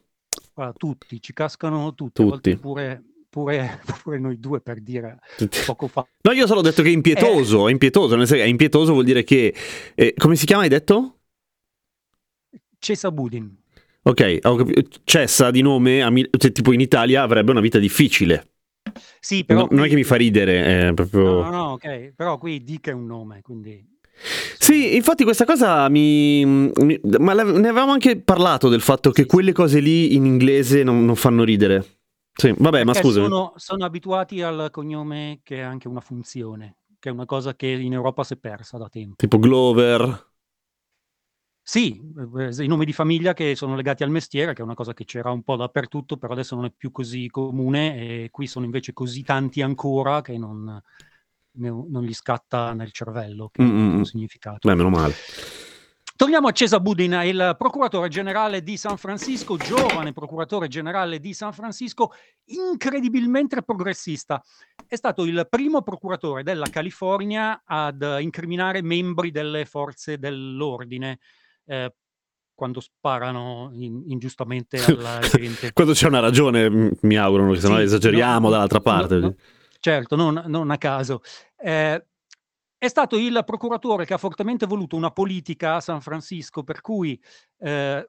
Guarda, 0.54 0.72
tutti, 0.74 1.20
ci 1.20 1.32
cascano 1.32 1.94
tutti, 1.94 2.22
a 2.22 2.24
volte 2.24 2.50
Tutti. 2.50 2.58
pure, 2.58 3.02
pure, 3.28 3.80
pure 4.02 4.18
noi 4.18 4.38
due 4.38 4.60
per 4.60 4.80
dire 4.80 5.18
Tutti. 5.36 5.58
poco 5.64 5.88
fa. 5.88 6.06
No, 6.22 6.32
io 6.32 6.46
solo 6.46 6.60
ho 6.60 6.62
detto 6.62 6.82
che 6.82 6.88
è 6.88 6.92
Eh, 6.92 6.94
impietoso, 6.94 7.68
è 7.68 7.70
impietoso, 7.72 8.16
nel 8.16 8.26
senso 8.26 8.42
è 8.44 8.46
impietoso 8.46 8.92
vuol 8.92 9.04
dire 9.04 9.24
che... 9.24 9.54
eh, 9.94 10.14
come 10.16 10.36
si 10.36 10.46
chiama, 10.46 10.62
hai 10.62 10.68
detto? 10.68 11.20
Cesa 12.80 13.10
Budin. 13.10 13.56
Ok, 14.06 14.38
Cessa 15.04 15.50
di 15.50 15.62
nome, 15.62 16.00
cioè, 16.36 16.52
tipo 16.52 16.72
in 16.72 16.80
Italia 16.80 17.22
avrebbe 17.22 17.50
una 17.52 17.60
vita 17.60 17.78
difficile. 17.78 18.50
Sì, 19.20 19.44
però 19.44 19.62
No- 19.62 19.68
non 19.70 19.84
è 19.84 19.88
qui... 19.88 19.88
che 19.88 19.94
mi 19.94 20.04
fa 20.04 20.16
ridere, 20.16 20.88
è 20.90 20.94
proprio... 20.94 21.22
No, 21.22 21.40
no, 21.42 21.50
no, 21.50 21.72
ok, 21.72 22.12
però 22.14 22.38
qui 22.38 22.62
Dick 22.62 22.88
è 22.88 22.92
un 22.92 23.06
nome, 23.06 23.40
quindi... 23.42 23.84
Sì, 24.58 24.96
infatti 24.96 25.24
questa 25.24 25.44
cosa 25.44 25.88
mi... 25.88 26.44
mi- 26.44 27.00
ma 27.18 27.34
la- 27.34 27.42
ne 27.44 27.68
avevamo 27.68 27.92
anche 27.92 28.18
parlato 28.20 28.68
del 28.68 28.80
fatto 28.80 29.10
che 29.10 29.26
quelle 29.26 29.52
cose 29.52 29.80
lì 29.80 30.14
in 30.14 30.24
inglese 30.24 30.82
non, 30.82 31.04
non 31.04 31.16
fanno 31.16 31.44
ridere. 31.44 31.84
Sì, 32.36 32.52
vabbè, 32.56 32.84
ma 32.84 32.92
Perché 32.92 33.08
scusami. 33.08 33.26
sono, 33.26 33.52
sono 33.56 33.84
abituati 33.84 34.42
al 34.42 34.68
cognome 34.70 35.40
che 35.42 35.62
ha 35.62 35.68
anche 35.68 35.88
una 35.88 36.00
funzione, 36.00 36.78
che 36.98 37.08
è 37.08 37.12
una 37.12 37.26
cosa 37.26 37.54
che 37.54 37.66
in 37.68 37.92
Europa 37.92 38.24
si 38.24 38.34
è 38.34 38.36
persa 38.36 38.78
da 38.78 38.88
tempo. 38.88 39.16
Tipo 39.16 39.38
Glover. 39.38 40.32
Sì, 41.66 41.98
eh, 42.38 42.62
i 42.64 42.66
nomi 42.66 42.84
di 42.84 42.92
famiglia 42.92 43.32
che 43.32 43.54
sono 43.56 43.74
legati 43.74 44.02
al 44.02 44.10
mestiere, 44.10 44.52
che 44.52 44.60
è 44.60 44.64
una 44.64 44.74
cosa 44.74 44.92
che 44.92 45.04
c'era 45.06 45.30
un 45.30 45.42
po' 45.42 45.56
dappertutto, 45.56 46.18
però 46.18 46.34
adesso 46.34 46.54
non 46.54 46.66
è 46.66 46.70
più 46.70 46.90
così 46.90 47.28
comune 47.28 48.24
e 48.24 48.28
qui 48.30 48.46
sono 48.46 48.66
invece 48.66 48.92
così 48.92 49.22
tanti 49.22 49.62
ancora 49.62 50.20
che 50.20 50.36
non, 50.36 50.80
non 51.56 52.02
gli 52.02 52.14
scatta 52.14 52.72
nel 52.72 52.90
cervello 52.92 53.48
che 53.52 53.62
Mm, 53.62 53.66
ha 53.68 53.72
mm, 53.72 53.98
mm. 53.98 54.02
significato. 54.02 54.68
Beh, 54.68 54.74
meno 54.74 54.90
male. 54.90 55.14
Torniamo 56.16 56.46
a 56.46 56.52
Cesa 56.52 56.78
Budin, 56.78 57.12
il 57.24 57.56
procuratore 57.58 58.08
generale 58.08 58.62
di 58.62 58.76
San 58.76 58.96
Francisco, 58.96 59.56
giovane 59.56 60.12
procuratore 60.12 60.68
generale 60.68 61.18
di 61.18 61.32
San 61.34 61.52
Francisco, 61.52 62.12
incredibilmente 62.44 63.62
progressista. 63.62 64.40
È 64.86 64.94
stato 64.94 65.24
il 65.24 65.44
primo 65.50 65.82
procuratore 65.82 66.44
della 66.44 66.68
California 66.70 67.62
ad 67.64 68.18
incriminare 68.20 68.80
membri 68.80 69.32
delle 69.32 69.64
forze 69.64 70.18
dell'ordine 70.18 71.18
eh, 71.66 71.92
quando 72.54 72.78
sparano 72.78 73.70
in- 73.72 74.04
ingiustamente 74.06 74.76
alla 74.86 75.18
gente. 75.20 75.72
Quando 75.72 75.94
c'è 75.94 76.06
una 76.06 76.20
ragione, 76.20 76.92
mi 77.00 77.16
auguro, 77.16 77.50
che 77.52 77.60
se 77.60 77.68
no 77.68 77.76
Sì, 77.78 77.82
esageriamo 77.82 78.46
no- 78.46 78.50
dall'altra 78.52 78.78
no- 78.78 78.84
parte. 78.84 79.18
no- 79.18 79.34
certo, 79.84 80.16
non, 80.16 80.42
non 80.46 80.70
a 80.70 80.78
caso. 80.78 81.20
Eh, 81.58 82.02
è 82.78 82.88
stato 82.88 83.18
il 83.18 83.42
procuratore 83.44 84.06
che 84.06 84.14
ha 84.14 84.18
fortemente 84.18 84.64
voluto 84.64 84.96
una 84.96 85.10
politica 85.10 85.74
a 85.74 85.80
San 85.80 86.00
Francisco 86.00 86.62
per 86.62 86.80
cui 86.80 87.20
eh, 87.58 88.08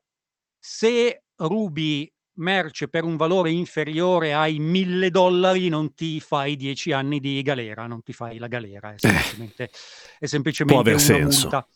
se 0.58 1.24
rubi 1.36 2.10
merce 2.38 2.88
per 2.88 3.04
un 3.04 3.18
valore 3.18 3.52
inferiore 3.52 4.34
ai 4.34 4.58
mille 4.58 5.10
dollari 5.10 5.68
non 5.68 5.94
ti 5.94 6.22
fai 6.22 6.56
dieci 6.56 6.94
anni 6.94 7.20
di 7.20 7.42
galera, 7.42 7.88
non 7.88 8.04
ti 8.04 8.14
fai 8.14 8.38
la 8.38 8.48
galera, 8.48 8.94
è 8.94 8.96
semplicemente, 8.98 9.70
è 10.20 10.26
semplicemente 10.26 10.80
aver 10.80 10.94
una 10.94 11.04
senso. 11.04 11.68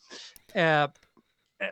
Eh, 0.54 0.92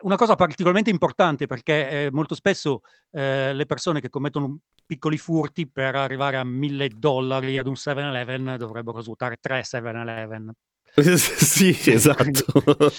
una 0.02 0.16
cosa 0.16 0.34
particolarmente 0.34 0.90
importante 0.90 1.46
perché 1.46 1.88
eh, 1.88 2.08
molto 2.12 2.34
spesso 2.34 2.82
eh, 3.10 3.54
le 3.54 3.66
persone 3.66 4.00
che 4.00 4.10
commettono 4.10 4.58
piccoli 4.84 5.16
furti 5.16 5.66
per 5.66 5.94
arrivare 5.94 6.36
a 6.36 6.44
mille 6.44 6.88
dollari 6.88 7.58
ad 7.58 7.66
un 7.66 7.74
7-Eleven 7.74 8.56
dovrebbero 8.58 9.00
svuotare 9.00 9.36
tre 9.40 9.62
7-Eleven. 9.62 10.52
sì, 11.16 11.76
esatto. 11.90 12.44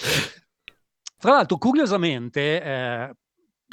Tra 1.20 1.32
l'altro, 1.32 1.58
curiosamente, 1.58 2.62
eh, 2.62 3.14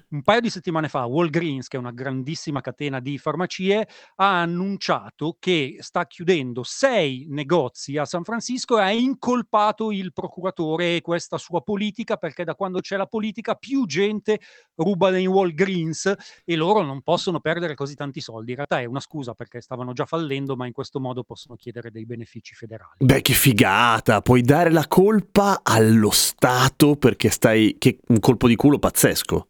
un 0.09 0.21
paio 0.21 0.39
di 0.39 0.49
settimane 0.49 0.87
fa, 0.87 1.05
Walgreens, 1.05 1.67
che 1.67 1.77
è 1.77 1.79
una 1.79 1.91
grandissima 1.91 2.61
catena 2.61 2.99
di 2.99 3.17
farmacie, 3.17 3.87
ha 4.15 4.41
annunciato 4.41 5.35
che 5.39 5.77
sta 5.79 6.05
chiudendo 6.05 6.63
sei 6.63 7.25
negozi 7.29 7.97
a 7.97 8.05
San 8.05 8.23
Francisco 8.23 8.77
e 8.77 8.81
ha 8.81 8.91
incolpato 8.91 9.91
il 9.91 10.13
procuratore 10.13 10.97
e 10.97 11.01
questa 11.01 11.37
sua 11.37 11.61
politica 11.61 12.17
perché 12.17 12.43
da 12.43 12.55
quando 12.55 12.79
c'è 12.79 12.95
la 12.95 13.05
politica 13.05 13.55
più 13.55 13.85
gente 13.85 14.39
ruba 14.75 15.09
nei 15.09 15.25
Walgreens 15.25 16.13
e 16.45 16.55
loro 16.55 16.81
non 16.83 17.01
possono 17.01 17.39
perdere 17.39 17.75
così 17.75 17.95
tanti 17.95 18.21
soldi. 18.21 18.51
In 18.51 18.55
realtà 18.57 18.79
è 18.79 18.85
una 18.85 18.99
scusa 18.99 19.33
perché 19.33 19.61
stavano 19.61 19.93
già 19.93 20.05
fallendo, 20.05 20.55
ma 20.55 20.65
in 20.65 20.73
questo 20.73 20.99
modo 20.99 21.23
possono 21.23 21.55
chiedere 21.55 21.91
dei 21.91 22.05
benefici 22.05 22.53
federali. 22.53 22.97
Beh, 22.99 23.21
che 23.21 23.33
figata! 23.33 24.21
Puoi 24.21 24.41
dare 24.41 24.71
la 24.71 24.87
colpa 24.87 25.59
allo 25.63 26.11
Stato 26.11 26.95
perché 26.95 27.29
stai. 27.29 27.75
Che 27.77 27.99
un 28.07 28.19
colpo 28.19 28.47
di 28.47 28.55
culo 28.55 28.79
pazzesco. 28.79 29.49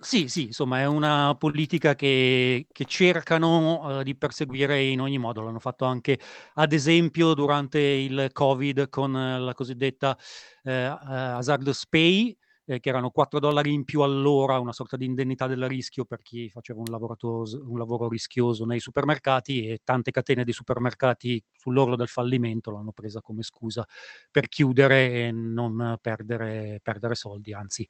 Sì, 0.00 0.28
sì, 0.28 0.44
insomma, 0.44 0.78
è 0.78 0.84
una 0.86 1.34
politica 1.36 1.96
che, 1.96 2.68
che 2.70 2.84
cercano 2.84 3.98
eh, 4.00 4.04
di 4.04 4.14
perseguire 4.16 4.80
in 4.84 5.00
ogni 5.00 5.18
modo. 5.18 5.42
L'hanno 5.42 5.58
fatto 5.58 5.84
anche, 5.86 6.20
ad 6.54 6.72
esempio, 6.72 7.34
durante 7.34 7.80
il 7.80 8.28
Covid 8.32 8.88
con 8.90 9.12
la 9.12 9.52
cosiddetta 9.54 10.16
eh, 10.62 10.72
eh, 10.72 10.88
hazardous 10.92 11.86
pay, 11.88 12.36
eh, 12.68 12.80
che 12.80 12.90
erano 12.90 13.10
4 13.10 13.38
dollari 13.38 13.72
in 13.72 13.84
più 13.84 14.02
all'ora, 14.02 14.58
una 14.58 14.74
sorta 14.74 14.98
di 14.98 15.06
indennità 15.06 15.46
del 15.46 15.66
rischio 15.66 16.04
per 16.04 16.20
chi 16.20 16.50
faceva 16.50 16.80
un, 16.80 16.92
un 16.92 17.78
lavoro 17.78 18.08
rischioso 18.08 18.66
nei 18.66 18.78
supermercati 18.78 19.66
e 19.66 19.80
tante 19.82 20.10
catene 20.10 20.44
di 20.44 20.52
supermercati 20.52 21.42
sull'orlo 21.56 21.96
del 21.96 22.08
fallimento 22.08 22.70
l'hanno 22.70 22.92
presa 22.92 23.22
come 23.22 23.42
scusa 23.42 23.86
per 24.30 24.48
chiudere 24.48 25.12
e 25.12 25.32
non 25.32 25.96
perdere, 26.00 26.80
perdere 26.82 27.14
soldi, 27.14 27.54
anzi 27.54 27.88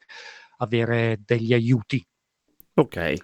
avere 0.58 1.20
degli 1.24 1.52
aiuti. 1.52 2.06
Ok. 2.74 3.14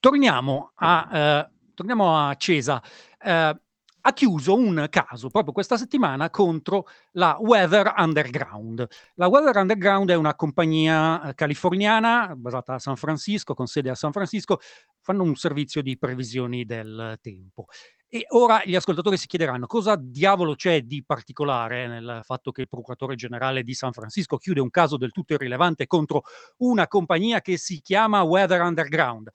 Torniamo 0.00 0.72
a, 0.74 1.08
eh, 1.12 1.50
torniamo 1.74 2.16
a 2.16 2.34
Cesa. 2.34 2.82
Eh, 3.22 3.60
ha 4.02 4.12
chiuso 4.12 4.54
un 4.54 4.86
caso 4.90 5.28
proprio 5.28 5.52
questa 5.52 5.76
settimana 5.76 6.30
contro 6.30 6.86
la 7.12 7.36
Weather 7.40 7.94
Underground. 7.96 8.86
La 9.14 9.28
Weather 9.28 9.56
Underground 9.56 10.10
è 10.10 10.14
una 10.14 10.34
compagnia 10.34 11.22
eh, 11.22 11.34
californiana 11.34 12.34
basata 12.36 12.74
a 12.74 12.78
San 12.78 12.96
Francisco, 12.96 13.54
con 13.54 13.66
sede 13.66 13.90
a 13.90 13.94
San 13.94 14.12
Francisco, 14.12 14.58
fanno 15.00 15.22
un 15.22 15.34
servizio 15.36 15.82
di 15.82 15.98
previsioni 15.98 16.64
del 16.64 17.18
tempo. 17.20 17.66
E 18.12 18.24
ora 18.30 18.62
gli 18.64 18.74
ascoltatori 18.74 19.16
si 19.16 19.28
chiederanno 19.28 19.66
cosa 19.66 19.94
diavolo 19.96 20.56
c'è 20.56 20.82
di 20.82 21.04
particolare 21.04 21.86
nel 21.86 22.22
fatto 22.24 22.50
che 22.50 22.62
il 22.62 22.68
procuratore 22.68 23.14
generale 23.14 23.62
di 23.62 23.72
San 23.72 23.92
Francisco 23.92 24.36
chiude 24.36 24.60
un 24.60 24.70
caso 24.70 24.96
del 24.96 25.12
tutto 25.12 25.34
irrilevante 25.34 25.86
contro 25.86 26.22
una 26.58 26.88
compagnia 26.88 27.40
che 27.40 27.56
si 27.56 27.80
chiama 27.80 28.22
Weather 28.22 28.62
Underground. 28.62 29.30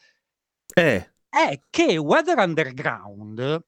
Eh. 0.74 1.10
È 1.29 1.60
che 1.69 1.98
Weather 1.98 2.38
Underground 2.38 3.63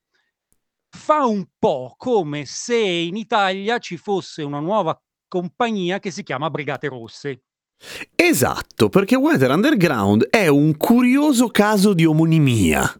fa 0.89 1.25
un 1.25 1.46
po' 1.58 1.96
come 1.98 2.46
se 2.46 2.77
in 2.77 3.15
Italia 3.15 3.77
ci 3.79 3.98
fosse 3.98 4.44
una 4.44 4.60
nuova 4.60 5.00
compagnia 5.27 6.00
che 6.00 6.12
si 6.12 6.24
chiama 6.24 6.50
Brigate 6.50 6.88
Rosse. 6.88 7.44
Esatto, 8.15 8.89
perché 8.89 9.15
Weather 9.15 9.51
Underground 9.51 10.29
è 10.29 10.48
un 10.48 10.75
curioso 10.77 11.50
caso 11.50 11.94
di 11.94 12.06
omonimia. 12.06 13.00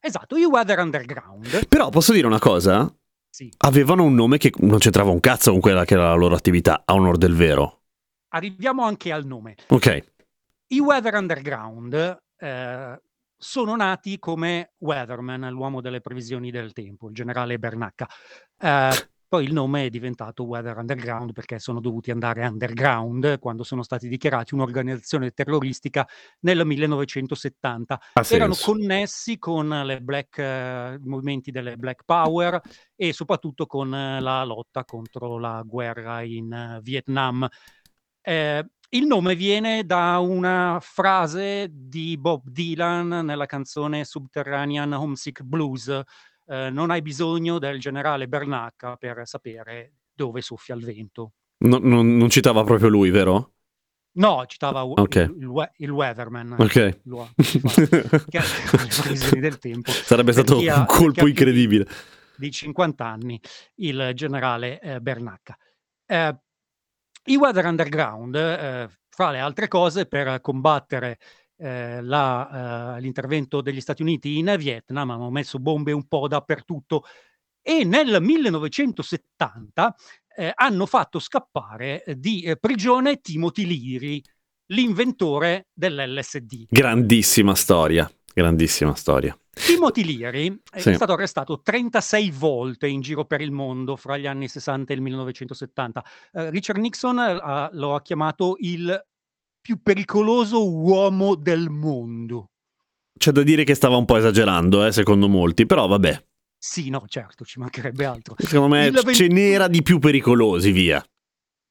Esatto, 0.00 0.36
i 0.36 0.44
Weather 0.44 0.80
Underground. 0.80 1.68
Però 1.68 1.88
posso 1.90 2.12
dire 2.12 2.26
una 2.26 2.40
cosa? 2.40 2.92
Sì. 3.30 3.50
Avevano 3.58 4.02
un 4.02 4.14
nome 4.14 4.38
che 4.38 4.52
non 4.58 4.78
c'entrava 4.78 5.10
un 5.10 5.20
cazzo 5.20 5.52
con 5.52 5.60
quella 5.60 5.84
che 5.84 5.94
era 5.94 6.08
la 6.08 6.14
loro 6.14 6.34
attività, 6.34 6.82
a 6.84 6.94
onor 6.94 7.16
del 7.16 7.34
vero. 7.34 7.82
Arriviamo 8.30 8.84
anche 8.84 9.12
al 9.12 9.24
nome. 9.24 9.56
Ok. 9.68 10.04
I 10.68 10.80
Weather 10.80 11.14
Underground 11.14 12.22
eh, 12.36 13.00
sono 13.42 13.74
nati 13.74 14.20
come 14.20 14.74
Weatherman, 14.78 15.48
l'uomo 15.50 15.80
delle 15.80 16.00
previsioni 16.00 16.52
del 16.52 16.72
tempo, 16.72 17.08
il 17.08 17.14
generale 17.14 17.58
Bernacca. 17.58 18.08
Eh, 18.56 19.08
poi 19.26 19.44
il 19.44 19.52
nome 19.52 19.86
è 19.86 19.90
diventato 19.90 20.44
Weather 20.44 20.76
Underground 20.76 21.32
perché 21.32 21.58
sono 21.58 21.80
dovuti 21.80 22.12
andare 22.12 22.46
underground 22.46 23.40
quando 23.40 23.64
sono 23.64 23.82
stati 23.82 24.06
dichiarati 24.06 24.54
un'organizzazione 24.54 25.32
terroristica 25.32 26.06
nel 26.40 26.64
1970. 26.64 28.00
Ha 28.12 28.26
Erano 28.28 28.52
senso. 28.52 28.72
connessi 28.72 29.38
con 29.38 29.68
le 29.68 30.00
black, 30.00 30.38
eh, 30.38 30.98
i 31.02 31.08
movimenti 31.08 31.50
delle 31.50 31.76
Black 31.76 32.04
Power 32.04 32.60
e 32.94 33.12
soprattutto 33.12 33.66
con 33.66 33.92
eh, 33.92 34.20
la 34.20 34.44
lotta 34.44 34.84
contro 34.84 35.38
la 35.38 35.62
guerra 35.66 36.22
in 36.22 36.52
eh, 36.52 36.80
Vietnam. 36.80 37.48
Eh, 38.20 38.64
il 38.94 39.06
nome 39.06 39.34
viene 39.34 39.84
da 39.86 40.18
una 40.18 40.78
frase 40.80 41.68
di 41.70 42.16
Bob 42.18 42.42
Dylan 42.48 43.08
nella 43.24 43.46
canzone 43.46 44.04
Subterranean 44.04 44.92
Homesick 44.92 45.42
Blues. 45.42 45.88
eh, 46.46 46.68
non 46.70 46.90
hai 46.90 47.00
bisogno 47.00 47.58
del 47.58 47.78
generale 47.80 48.28
Bernacca 48.28 48.96
per 48.96 49.22
sapere 49.24 49.94
dove 50.12 50.42
soffia 50.42 50.74
il 50.74 50.84
vento. 50.84 51.32
No- 51.64 51.78
non, 51.80 52.16
non 52.16 52.28
citava 52.28 52.64
proprio 52.64 52.88
lui, 52.88 53.10
vero? 53.10 53.52
No, 54.14 54.44
citava 54.46 54.82
u- 54.82 54.92
Ok. 54.96 55.14
il, 55.14 55.36
il 55.38 55.70
il 55.78 55.90
Weatherman. 55.90 56.56
Ok. 56.58 56.98
Previsioni 59.00 59.40
del 59.40 59.58
tempo. 59.58 59.90
Sarebbe 59.90 60.32
stato 60.32 60.58
ha- 60.58 60.80
un 60.80 60.84
colpo 60.86 61.26
incredibile. 61.26 61.86
di 62.36 62.50
50 62.50 63.06
anni, 63.06 63.40
il 63.76 64.10
generale 64.14 64.78
eh, 64.80 65.00
Bernacca. 65.00 65.56
Eh, 66.04 66.36
I 67.24 67.36
Weather 67.36 67.66
Underground, 67.66 68.34
eh, 68.34 68.88
fra 69.08 69.30
le 69.30 69.38
altre 69.38 69.68
cose, 69.68 70.06
per 70.06 70.40
combattere 70.40 71.18
eh, 71.56 72.02
la, 72.02 72.96
eh, 72.96 73.00
l'intervento 73.00 73.60
degli 73.60 73.80
Stati 73.80 74.02
Uniti 74.02 74.38
in 74.38 74.54
Vietnam, 74.58 75.10
hanno 75.10 75.30
messo 75.30 75.58
bombe 75.58 75.92
un 75.92 76.06
po' 76.08 76.26
dappertutto 76.26 77.04
e 77.60 77.84
nel 77.84 78.20
1970 78.20 79.94
eh, 80.34 80.52
hanno 80.52 80.86
fatto 80.86 81.20
scappare 81.20 82.02
di 82.16 82.56
prigione 82.58 83.20
Timothy 83.20 83.66
Leary, 83.66 84.20
l'inventore 84.72 85.68
dell'LSD. 85.72 86.66
Grandissima 86.70 87.54
storia. 87.54 88.10
Grandissima 88.34 88.94
storia. 88.94 89.36
Timothy 89.50 90.04
Leary 90.04 90.60
è 90.70 90.80
Sì. 90.80 90.94
stato 90.94 91.12
arrestato 91.12 91.60
36 91.60 92.30
volte 92.30 92.86
in 92.88 93.00
giro 93.02 93.24
per 93.26 93.40
il 93.42 93.50
mondo 93.50 93.96
fra 93.96 94.16
gli 94.16 94.26
anni 94.26 94.48
60 94.48 94.92
e 94.92 94.96
il 94.96 95.02
1970. 95.02 96.04
Eh, 96.32 96.50
Richard 96.50 96.78
Nixon 96.80 97.18
ha- 97.18 97.68
lo 97.72 97.94
ha 97.94 98.00
chiamato 98.02 98.56
il 98.60 98.98
più 99.60 99.80
pericoloso 99.82 100.68
uomo 100.70 101.34
del 101.34 101.68
mondo. 101.68 102.46
C'è 103.18 103.30
da 103.30 103.42
dire 103.42 103.64
che 103.64 103.74
stava 103.74 103.96
un 103.96 104.06
po' 104.06 104.16
esagerando, 104.16 104.84
eh, 104.86 104.92
secondo 104.92 105.28
molti, 105.28 105.66
però 105.66 105.86
vabbè. 105.86 106.24
Sì, 106.58 106.88
no, 106.88 107.04
certo, 107.06 107.44
ci 107.44 107.58
mancherebbe 107.58 108.04
altro. 108.06 108.34
Secondo 108.38 108.74
me 108.74 108.86
Il 108.86 108.96
ce 108.96 109.02
20 109.02 109.28
n'era 109.28 109.68
di 109.68 109.82
più 109.82 109.98
pericolosi, 109.98 110.70
via. 110.72 111.04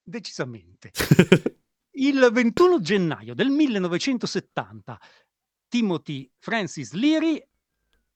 Decisamente. 0.03 0.91
Il 1.95 2.29
21 2.31 2.79
gennaio 2.79 3.33
del 3.33 3.49
1970 3.49 4.99
Timothy 5.71 6.29
Francis 6.37 6.91
Leary 6.91 7.41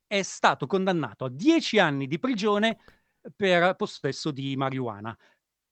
è 0.05 0.21
stato 0.23 0.67
condannato 0.67 1.23
a 1.23 1.29
10 1.29 1.79
anni 1.79 2.05
di 2.05 2.19
prigione 2.19 2.79
per 3.33 3.75
possesso 3.77 4.31
di 4.31 4.57
marijuana. 4.57 5.17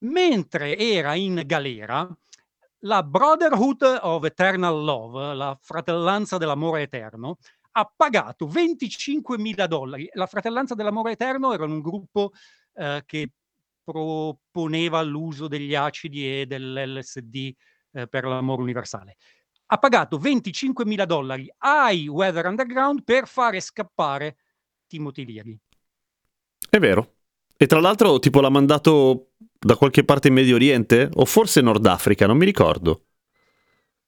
Mentre 0.06 0.78
era 0.78 1.14
in 1.16 1.44
galera, 1.46 2.10
la 2.86 3.04
Brotherhood 3.04 4.00
of 4.02 4.24
Eternal 4.24 4.82
Love, 4.82 5.34
la 5.36 5.58
fratellanza 5.62 6.38
dell'amore 6.38 6.84
eterno, 6.84 7.38
ha 7.72 7.94
pagato 7.94 8.48
25.000 8.48 9.66
dollari. 9.66 10.10
La 10.14 10.28
fratellanza 10.28 10.76
dell'amore 10.76 11.12
eterno 11.12 11.52
era 11.54 11.66
un 11.66 11.82
gruppo 11.82 12.32
eh, 12.76 13.04
che 13.06 13.30
proponeva 13.84 15.02
l'uso 15.02 15.50
degli 15.50 15.76
acidi 15.76 16.40
e 16.40 16.46
dell'LSD 16.46 17.54
eh, 17.92 18.08
per 18.08 18.24
l'amore 18.24 18.62
universale. 18.62 19.18
Ha 19.66 19.78
pagato 19.78 20.18
25.000 20.20 21.06
dollari 21.06 21.52
ai 21.60 22.08
Weather 22.08 22.46
Underground 22.46 23.04
per 23.04 23.28
fare 23.28 23.60
scappare 23.60 24.38
Timothy 24.88 25.26
Leary. 25.26 25.58
È 26.70 26.80
vero. 26.80 27.16
E 27.56 27.66
tra 27.68 27.80
l'altro, 27.80 28.20
tipo, 28.20 28.42
l'ha 28.42 28.50
mandato 28.50 29.32
da 29.38 29.76
qualche 29.76 30.04
parte 30.04 30.28
in 30.28 30.34
Medio 30.34 30.56
Oriente? 30.56 31.10
O 31.16 31.26
forse 31.26 31.62
Nord 31.62 31.86
Africa, 31.86 32.28
non 32.28 32.38
mi 32.38 32.46
ricordo. 32.46 33.06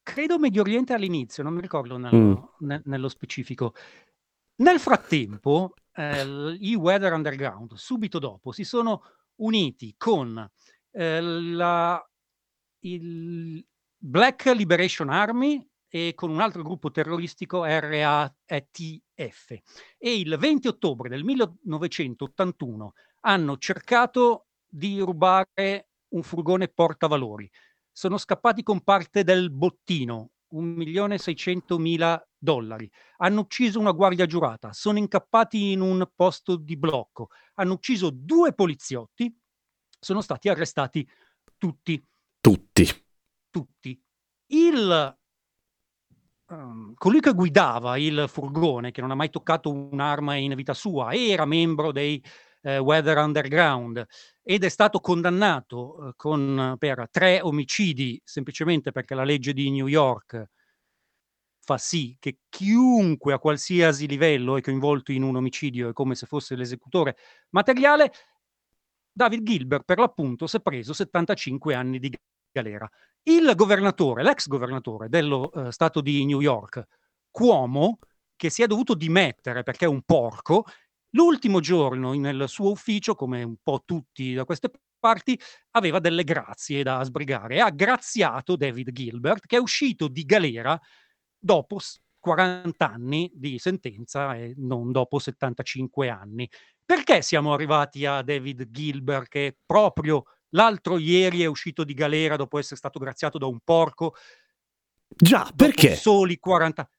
Credo 0.03 0.38
Medio 0.38 0.62
Oriente 0.62 0.93
all'inizio, 0.93 1.41
non 1.41 1.53
mi 1.53 1.62
ricordo 1.62 1.97
nello, 1.97 2.17
Mm. 2.17 2.67
ne- 2.67 2.81
nello 2.85 3.07
specifico. 3.07 3.74
Nel 4.57 4.79
frattempo, 4.79 5.74
eh, 5.94 6.57
i 6.59 6.75
Weather 6.75 7.13
Underground, 7.13 7.74
subito 7.74 8.20
dopo, 8.20 8.51
si 8.51 8.63
sono 8.63 9.01
uniti 9.37 9.96
con 9.98 10.48
eh, 10.91 11.22
la, 11.22 12.01
il 12.81 13.65
Black 14.07 14.46
Liberation 14.53 15.09
Army 15.09 15.68
e 15.87 16.13
con 16.13 16.29
un 16.29 16.39
altro 16.39 16.61
gruppo 16.61 16.91
terroristico 16.91 17.63
RATF. 17.63 19.50
E 19.98 20.20
il 20.20 20.37
20 20.37 20.68
ottobre 20.68 21.09
del 21.09 21.24
1981 21.24 22.94
hanno 23.22 23.57
cercato 23.57 24.46
di 24.68 25.00
rubare 25.00 25.89
un 26.09 26.22
furgone 26.22 26.68
portavalori. 26.68 27.50
Sono 27.91 28.20
scappati 28.20 28.61
con 28.61 28.81
parte 28.81 29.24
del 29.24 29.50
bottino, 29.50 30.33
1.600.000 30.53 32.22
dollari. 32.37 32.87
Hanno 33.18 33.39
ucciso 33.39 33.79
una 33.79 33.91
guardia 33.91 34.27
giurata, 34.27 34.72
sono 34.72 35.00
incappati 35.00 35.72
in 35.72 35.81
un 35.81 36.07
posto 36.15 36.57
di 36.57 36.77
blocco, 36.77 37.29
hanno 37.55 37.74
ucciso 37.74 38.11
due 38.11 38.53
poliziotti, 38.53 39.35
sono 40.00 40.22
stati 40.22 40.48
arrestati 40.48 41.09
tutti 41.57 42.05
Tutti. 42.39 43.04
Tutti. 43.55 43.98
Il, 44.48 45.18
ehm, 46.50 46.94
colui 46.96 47.20
che 47.22 47.33
guidava 47.33 47.98
il 47.98 48.25
furgone, 48.27 48.91
che 48.91 49.00
non 49.01 49.11
ha 49.11 49.15
mai 49.15 49.29
toccato 49.29 49.72
un'arma 49.72 50.35
in 50.35 50.53
vita 50.55 50.74
sua, 50.74 51.13
era 51.13 51.46
membro 51.46 51.91
dei 51.94 52.22
eh, 52.63 52.79
Weather 52.79 53.18
Underground 53.18 54.05
ed 54.41 54.63
è 54.63 54.70
stato 54.70 55.00
condannato 55.00 56.09
eh, 56.09 56.13
con- 56.15 56.75
per 56.77 57.07
tre 57.11 57.39
omicidi 57.41 58.20
semplicemente 58.25 58.91
perché 58.91 59.15
la 59.15 59.24
legge 59.24 59.53
di 59.53 59.70
New 59.72 59.87
York 59.87 60.50
fa 61.59 61.77
sì 61.77 62.15
che 62.20 62.39
chiunque 62.50 63.33
a 63.33 63.39
qualsiasi 63.39 64.07
livello 64.07 64.57
è 64.57 64.61
coinvolto 64.61 65.11
in 65.11 65.24
un 65.24 65.35
omicidio 65.35 65.89
è 65.89 65.94
come 65.94 66.15
se 66.15 66.25
fosse 66.27 66.55
l'esecutore 66.55 67.15
materiale. 67.51 68.11
David 69.11 69.44
Gilbert, 69.44 69.85
per 69.85 69.98
l'appunto, 69.98 70.46
si 70.46 70.57
è 70.57 70.61
preso 70.61 70.91
75 70.94 71.74
anni 71.74 72.00
di 72.00 72.09
galera. 72.55 72.89
Il 73.24 73.51
governatore, 73.55 74.24
l'ex 74.24 74.48
governatore 74.48 75.09
dello 75.09 75.51
eh, 75.51 75.72
stato 75.72 76.00
di 76.00 76.25
New 76.25 76.39
York, 76.41 76.85
Cuomo, 77.29 78.00
che 78.35 78.50
si 78.50 78.63
è 78.63 78.68
dovuto 78.68 78.94
dimettere 78.94 79.63
perché 79.63 79.85
è 79.85 79.87
un 79.87 80.03
porco, 80.03 80.63
l'ultimo 81.11 81.59
giorno 81.59 82.13
nel 82.13 82.46
suo 82.48 82.72
ufficio, 82.72 83.15
come 83.15 83.44
un 83.44 83.55
po' 83.61 83.81
tutti 83.83 84.33
da 84.33 84.46
queste 84.46 84.72
parti, 85.00 85.39
aveva 85.72 86.00
delle 86.00 86.24
grazie 86.24 86.83
da 86.83 87.03
sbrigare 87.03 87.55
e 87.55 87.59
ha 87.59 87.70
graziato 87.72 88.55
David 88.55 88.91
Gilbert, 88.91 89.46
che 89.46 89.57
è 89.57 89.59
uscito 89.59 90.07
di 90.07 90.24
galera 90.24 90.79
dopo 91.37 91.79
s- 91.79 92.00
40 92.20 92.89
anni 92.89 93.31
di 93.35 93.59
sentenza 93.59 94.35
e 94.35 94.53
non 94.57 94.91
dopo 94.91 95.20
75 95.20 96.09
anni. 96.09 96.50
Perché 96.83 97.22
siamo 97.22 97.53
arrivati 97.53 98.05
a 98.05 98.22
David 98.22 98.70
Gilbert 98.72 99.27
che 99.27 99.57
proprio 99.65 100.24
l'altro 100.55 100.98
ieri 100.98 101.41
è 101.41 101.46
uscito 101.46 101.83
di 101.83 101.94
galera 101.94 102.35
dopo 102.35 102.57
essere 102.57 102.77
stato 102.77 103.00
graziato 103.00 103.37
da 103.37 103.46
un 103.46 103.59
porco 103.63 104.15
Già, 105.07 105.51
perché? 105.55 105.96
soli 105.96 106.39
40 106.39 106.89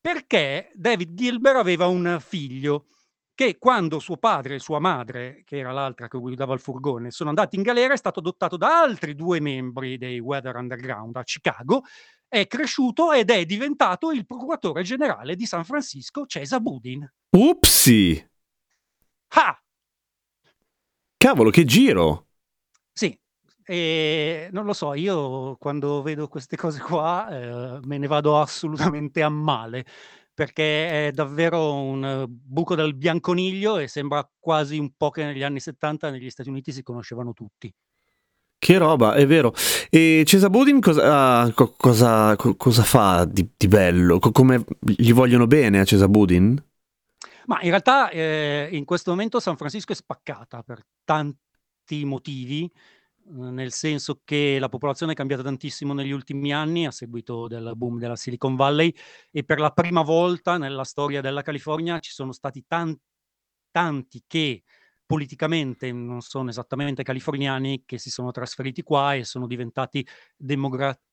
perché 0.00 0.70
David 0.74 1.14
Gilbert 1.14 1.56
aveva 1.56 1.86
un 1.86 2.18
figlio 2.20 2.86
che 3.34 3.56
quando 3.58 3.98
suo 3.98 4.16
padre 4.18 4.56
e 4.56 4.58
sua 4.58 4.78
madre, 4.78 5.42
che 5.44 5.58
era 5.58 5.72
l'altra 5.72 6.06
che 6.08 6.18
guidava 6.18 6.54
il 6.54 6.60
furgone, 6.60 7.10
sono 7.10 7.30
andati 7.30 7.56
in 7.56 7.62
galera, 7.62 7.94
è 7.94 7.96
stato 7.96 8.18
adottato 8.18 8.56
da 8.56 8.80
altri 8.80 9.14
due 9.14 9.40
membri 9.40 9.96
dei 9.98 10.20
Weather 10.20 10.56
Underground 10.56 11.16
a 11.16 11.22
Chicago, 11.22 11.82
è 12.28 12.46
cresciuto 12.46 13.12
ed 13.12 13.30
è 13.30 13.44
diventato 13.44 14.10
il 14.10 14.26
procuratore 14.26 14.82
generale 14.82 15.34
di 15.34 15.46
San 15.46 15.64
Francisco, 15.64 16.26
Cesa 16.26 16.60
Budin. 16.60 17.10
Upsi! 17.30 18.30
Ah! 19.28 19.62
Cavolo, 21.16 21.50
che 21.50 21.64
giro! 21.64 22.26
E 23.64 24.48
non 24.52 24.64
lo 24.64 24.72
so, 24.72 24.94
io 24.94 25.56
quando 25.56 26.02
vedo 26.02 26.28
queste 26.28 26.56
cose 26.56 26.80
qua 26.80 27.28
eh, 27.30 27.80
me 27.84 27.98
ne 27.98 28.06
vado 28.06 28.40
assolutamente 28.40 29.22
a 29.22 29.28
male, 29.28 29.84
perché 30.34 31.08
è 31.08 31.10
davvero 31.12 31.74
un 31.74 32.26
buco 32.28 32.74
del 32.74 32.94
bianconiglio 32.94 33.78
e 33.78 33.88
sembra 33.88 34.28
quasi 34.38 34.78
un 34.78 34.92
po' 34.96 35.10
che 35.10 35.24
negli 35.24 35.42
anni 35.42 35.60
70 35.60 36.10
negli 36.10 36.30
Stati 36.30 36.48
Uniti 36.48 36.72
si 36.72 36.82
conoscevano 36.82 37.32
tutti. 37.32 37.72
Che 38.58 38.78
roba, 38.78 39.14
è 39.14 39.26
vero. 39.26 39.52
E 39.90 40.22
Cesa 40.24 40.48
Budin 40.48 40.78
cosa, 40.78 41.40
ah, 41.40 41.52
co- 41.52 41.74
cosa, 41.76 42.36
co- 42.36 42.54
cosa 42.54 42.84
fa 42.84 43.24
di, 43.24 43.50
di 43.56 43.66
bello? 43.66 44.20
Co- 44.20 44.30
come 44.30 44.64
gli 44.78 45.12
vogliono 45.12 45.48
bene 45.48 45.80
a 45.80 45.84
Cesa 45.84 46.06
Budin? 46.06 46.62
Ma 47.46 47.60
in 47.62 47.70
realtà 47.70 48.08
eh, 48.10 48.68
in 48.70 48.84
questo 48.84 49.10
momento 49.10 49.40
San 49.40 49.56
Francisco 49.56 49.90
è 49.90 49.96
spaccata 49.96 50.62
per 50.62 50.80
tanti 51.02 52.04
motivi, 52.04 52.70
nel 53.26 53.72
senso 53.72 54.20
che 54.24 54.58
la 54.58 54.68
popolazione 54.68 55.12
è 55.12 55.14
cambiata 55.14 55.42
tantissimo 55.42 55.94
negli 55.94 56.10
ultimi 56.10 56.52
anni 56.52 56.86
a 56.86 56.90
seguito 56.90 57.46
del 57.46 57.72
boom 57.76 57.98
della 57.98 58.16
Silicon 58.16 58.56
Valley 58.56 58.94
e 59.30 59.44
per 59.44 59.60
la 59.60 59.70
prima 59.70 60.02
volta 60.02 60.58
nella 60.58 60.84
storia 60.84 61.20
della 61.20 61.42
California 61.42 61.98
ci 62.00 62.12
sono 62.12 62.32
stati 62.32 62.64
tan 62.66 62.96
tanti 63.70 64.22
che 64.26 64.62
politicamente 65.04 65.92
non 65.92 66.20
sono 66.20 66.50
esattamente 66.50 67.02
californiani 67.02 67.84
che 67.84 67.98
si 67.98 68.10
sono 68.10 68.30
trasferiti 68.30 68.82
qua 68.82 69.14
e 69.14 69.24
sono 69.24 69.46
diventati 69.46 70.06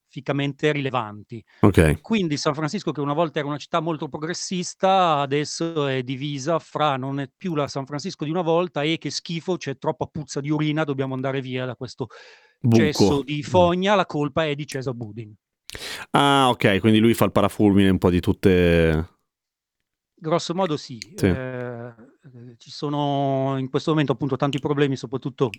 demograficamente 0.09 0.71
rilevanti. 0.71 1.43
Ok. 1.61 2.01
Quindi 2.01 2.35
San 2.37 2.53
Francisco, 2.55 2.91
che 2.91 2.99
una 2.99 3.13
volta 3.13 3.39
era 3.39 3.47
una 3.47 3.57
città 3.57 3.79
molto 3.79 4.09
progressista, 4.09 5.17
adesso 5.19 5.87
è 5.87 6.03
divisa 6.03 6.59
fra 6.59 6.97
non 6.97 7.19
è 7.19 7.29
più 7.35 7.55
la 7.55 7.67
San 7.67 7.85
Francisco 7.85 8.25
di 8.25 8.31
una 8.31 8.41
volta 8.41 8.81
e 8.81 8.97
che 8.97 9.11
schifo, 9.11 9.57
c'è 9.57 9.77
troppa 9.77 10.07
puzza 10.07 10.41
di 10.41 10.49
urina, 10.49 10.83
dobbiamo 10.83 11.13
andare 11.13 11.41
via 11.41 11.65
da 11.65 11.75
questo 11.75 12.07
Buco. 12.59 13.23
di 13.23 13.43
fogna, 13.43 13.95
la 13.95 14.05
colpa 14.05 14.45
è 14.45 14.55
di 14.55 14.65
Cesar 14.65 14.93
Budin. 14.93 15.33
Ah, 16.11 16.49
ok, 16.49 16.79
quindi 16.79 16.99
lui 16.99 17.13
fa 17.13 17.25
il 17.25 17.31
parafulmine 17.31 17.89
un 17.89 17.99
po' 17.99 18.09
di 18.09 18.19
tutte... 18.19 19.17
Grosso 20.21 20.53
modo 20.53 20.75
sì, 20.75 20.97
Sì. 21.15 21.27
eh, 21.27 21.93
ci 22.57 22.71
sono 22.71 23.55
in 23.57 23.69
questo 23.69 23.91
momento 23.91 24.11
appunto 24.11 24.35
tanti 24.35 24.59
problemi, 24.59 24.97
soprattutto 24.97 25.49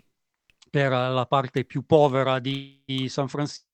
per 0.68 0.90
la 0.90 1.24
parte 1.26 1.64
più 1.64 1.86
povera 1.86 2.38
di 2.40 2.82
San 3.08 3.28
Francisco 3.28 3.69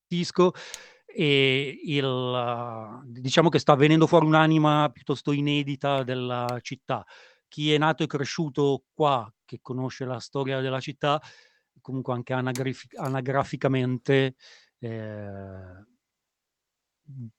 e 1.07 1.81
il, 1.85 3.01
diciamo 3.07 3.49
che 3.49 3.59
sta 3.59 3.75
venendo 3.75 4.07
fuori 4.07 4.27
un'anima 4.27 4.91
piuttosto 4.93 5.33
inedita 5.33 6.03
della 6.03 6.59
città. 6.61 7.05
Chi 7.49 7.73
è 7.73 7.79
nato 7.79 8.03
e 8.03 8.07
cresciuto 8.07 8.85
qua, 8.93 9.33
che 9.45 9.61
conosce 9.63 10.05
la 10.05 10.21
storia 10.21 10.61
della 10.61 10.81
città, 10.81 11.21
comunque 11.81 12.13
anche 12.13 12.35
anagrafi- 12.35 12.97
anagraficamente, 12.97 14.35
eh, 14.79 15.85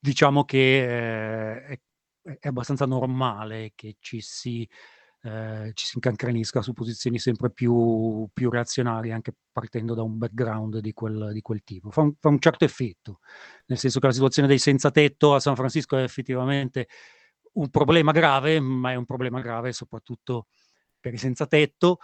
diciamo 0.00 0.44
che 0.44 0.78
eh, 0.82 1.64
è, 1.66 1.80
è 2.40 2.48
abbastanza 2.48 2.86
normale 2.86 3.72
che 3.74 3.96
ci 4.00 4.20
si, 4.20 4.68
eh, 5.22 5.72
ci 5.74 5.86
si 5.86 5.92
incancrenisca 5.96 6.62
su 6.62 6.72
posizioni 6.72 7.18
sempre 7.18 7.50
più, 7.50 8.28
più 8.32 8.50
reazionarie, 8.50 9.12
anche 9.12 9.34
partendo 9.50 9.94
da 9.94 10.02
un 10.02 10.18
background 10.18 10.78
di 10.78 10.92
quel, 10.92 11.30
di 11.32 11.40
quel 11.40 11.62
tipo. 11.64 11.90
Fa 11.90 12.02
un, 12.02 12.14
fa 12.18 12.28
un 12.28 12.38
certo 12.38 12.64
effetto, 12.64 13.20
nel 13.66 13.78
senso 13.78 14.00
che 14.00 14.06
la 14.06 14.12
situazione 14.12 14.48
dei 14.48 14.58
senza 14.58 14.90
tetto 14.90 15.34
a 15.34 15.40
San 15.40 15.56
Francisco 15.56 15.96
è 15.96 16.02
effettivamente 16.02 16.88
un 17.54 17.68
problema 17.70 18.12
grave, 18.12 18.60
ma 18.60 18.92
è 18.92 18.94
un 18.94 19.06
problema 19.06 19.40
grave 19.40 19.72
soprattutto 19.72 20.46
per 21.00 21.14
i 21.14 21.18
senza 21.18 21.46
tetto 21.46 21.98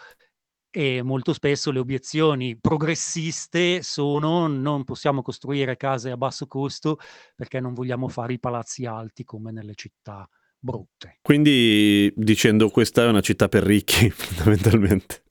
e 0.77 1.03
molto 1.03 1.33
spesso 1.33 1.71
le 1.71 1.79
obiezioni 1.79 2.59
progressiste 2.59 3.81
sono 3.83 4.49
non 4.49 4.83
possiamo 4.83 5.23
costruire 5.23 5.77
case 5.77 6.11
a 6.11 6.17
basso 6.17 6.49
costo 6.49 6.99
perché 7.37 7.61
non 7.61 7.75
vogliamo 7.75 8.09
fare 8.09 8.33
i 8.33 8.41
palazzi 8.41 8.85
alti 8.85 9.23
come 9.23 9.53
nelle 9.53 9.75
città 9.77 10.29
brutte. 10.65 11.19
Quindi 11.21 12.11
dicendo 12.17 12.71
questa 12.71 13.05
è 13.05 13.09
una 13.09 13.21
città 13.21 13.49
per 13.49 13.63
ricchi, 13.63 14.09
fondamentalmente. 14.11 15.25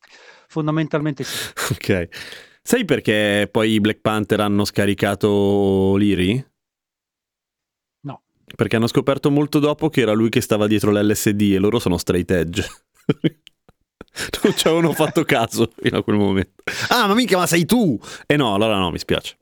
Fondamentalmente 0.47 1.23
sì. 1.23 1.51
Ok. 1.71 2.07
Sai 2.61 2.85
perché 2.85 3.49
poi 3.51 3.71
i 3.71 3.79
Black 3.81 3.99
Panther 3.99 4.39
hanno 4.39 4.63
scaricato 4.63 5.95
Liri? 5.97 6.45
No. 8.01 8.21
Perché 8.55 8.75
hanno 8.75 8.87
scoperto 8.87 9.31
molto 9.31 9.57
dopo 9.57 9.89
che 9.89 10.01
era 10.01 10.13
lui 10.13 10.29
che 10.29 10.39
stava 10.39 10.67
dietro 10.67 10.91
l'LSD 10.91 11.53
e 11.53 11.57
loro 11.57 11.79
sono 11.79 11.97
straight 11.97 12.29
edge. 12.29 12.65
non 14.43 14.55
ci 14.55 14.67
avevano 14.67 14.93
fatto 14.93 15.23
caso 15.23 15.71
fino 15.75 15.97
a 15.97 16.03
quel 16.03 16.17
momento. 16.17 16.63
Ah, 16.89 17.07
ma 17.07 17.15
mica, 17.15 17.37
ma 17.37 17.47
sei 17.47 17.65
tu! 17.65 17.99
E 18.27 18.37
no, 18.37 18.53
allora 18.53 18.77
no, 18.77 18.91
mi 18.91 18.99
spiace. 18.99 19.37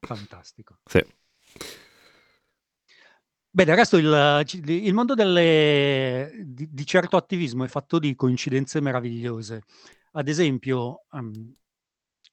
Fantastico. 0.00 0.78
Sì. 0.84 1.02
Beh, 3.52 3.64
del 3.64 3.74
resto 3.74 3.96
il, 3.96 4.44
il 4.66 4.94
mondo 4.94 5.14
delle, 5.14 6.30
di, 6.44 6.68
di, 6.70 6.86
certo 6.86 7.16
attivismo 7.16 7.64
è 7.64 7.68
fatto 7.68 7.98
di 7.98 8.14
coincidenze 8.14 8.80
meravigliose. 8.80 9.62
Ad 10.12 10.28
esempio, 10.28 11.06
um, 11.10 11.52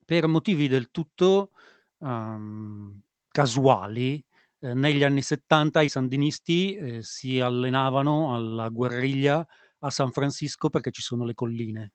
per 0.05 0.27
motivi 0.27 0.67
del 0.67 0.91
tutto 0.91 1.51
um, 1.97 3.01
casuali, 3.29 4.23
eh, 4.59 4.73
negli 4.75 5.03
anni 5.03 5.23
70 5.23 5.81
i 5.81 5.89
sandinisti 5.89 6.75
eh, 6.75 7.03
si 7.03 7.39
allenavano 7.39 8.35
alla 8.35 8.69
guerriglia 8.69 9.45
a 9.79 9.89
San 9.89 10.11
Francisco 10.11 10.69
perché 10.69 10.91
ci 10.91 11.01
sono 11.01 11.25
le 11.25 11.33
colline. 11.33 11.91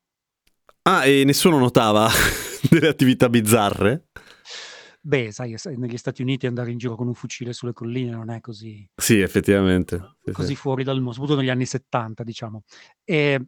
Ah, 0.82 1.04
e 1.06 1.22
nessuno 1.24 1.58
notava 1.58 2.08
delle 2.68 2.88
attività 2.88 3.28
bizzarre? 3.28 4.08
Beh, 5.04 5.32
sai, 5.32 5.56
negli 5.76 5.96
Stati 5.96 6.22
Uniti 6.22 6.46
andare 6.46 6.70
in 6.70 6.78
giro 6.78 6.94
con 6.94 7.08
un 7.08 7.14
fucile 7.14 7.52
sulle 7.52 7.72
colline 7.72 8.12
non 8.12 8.30
è 8.30 8.40
così... 8.40 8.88
Sì, 8.94 9.18
effettivamente. 9.18 10.14
Sì, 10.22 10.30
così 10.30 10.54
sì. 10.54 10.54
fuori 10.54 10.84
dal 10.84 10.96
mondo, 10.96 11.12
soprattutto 11.12 11.40
negli 11.40 11.50
anni 11.50 11.66
70, 11.66 12.22
diciamo. 12.22 12.62
E 13.02 13.44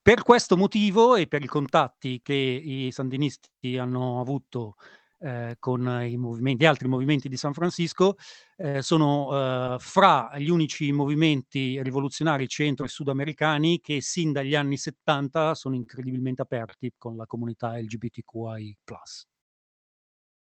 per 0.00 0.22
questo 0.22 0.56
motivo 0.56 1.14
e 1.14 1.26
per 1.26 1.42
i 1.42 1.46
contatti 1.46 2.20
che 2.22 2.32
i 2.32 2.90
sandinisti 2.90 3.76
hanno 3.76 4.18
avuto 4.18 4.76
eh, 5.18 5.56
con 5.58 6.06
i 6.08 6.16
movimenti, 6.16 6.62
gli 6.62 6.66
altri 6.66 6.88
movimenti 6.88 7.28
di 7.28 7.36
San 7.36 7.52
Francisco, 7.52 8.16
eh, 8.56 8.80
sono 8.80 9.74
eh, 9.74 9.76
fra 9.78 10.30
gli 10.38 10.48
unici 10.48 10.90
movimenti 10.90 11.82
rivoluzionari 11.82 12.48
centro 12.48 12.86
e 12.86 12.88
sudamericani 12.88 13.80
che 13.80 14.00
sin 14.00 14.32
dagli 14.32 14.54
anni 14.54 14.78
70 14.78 15.54
sono 15.54 15.74
incredibilmente 15.74 16.40
aperti 16.40 16.94
con 16.96 17.16
la 17.16 17.26
comunità 17.26 17.76
LGBTQI+. 17.76 18.74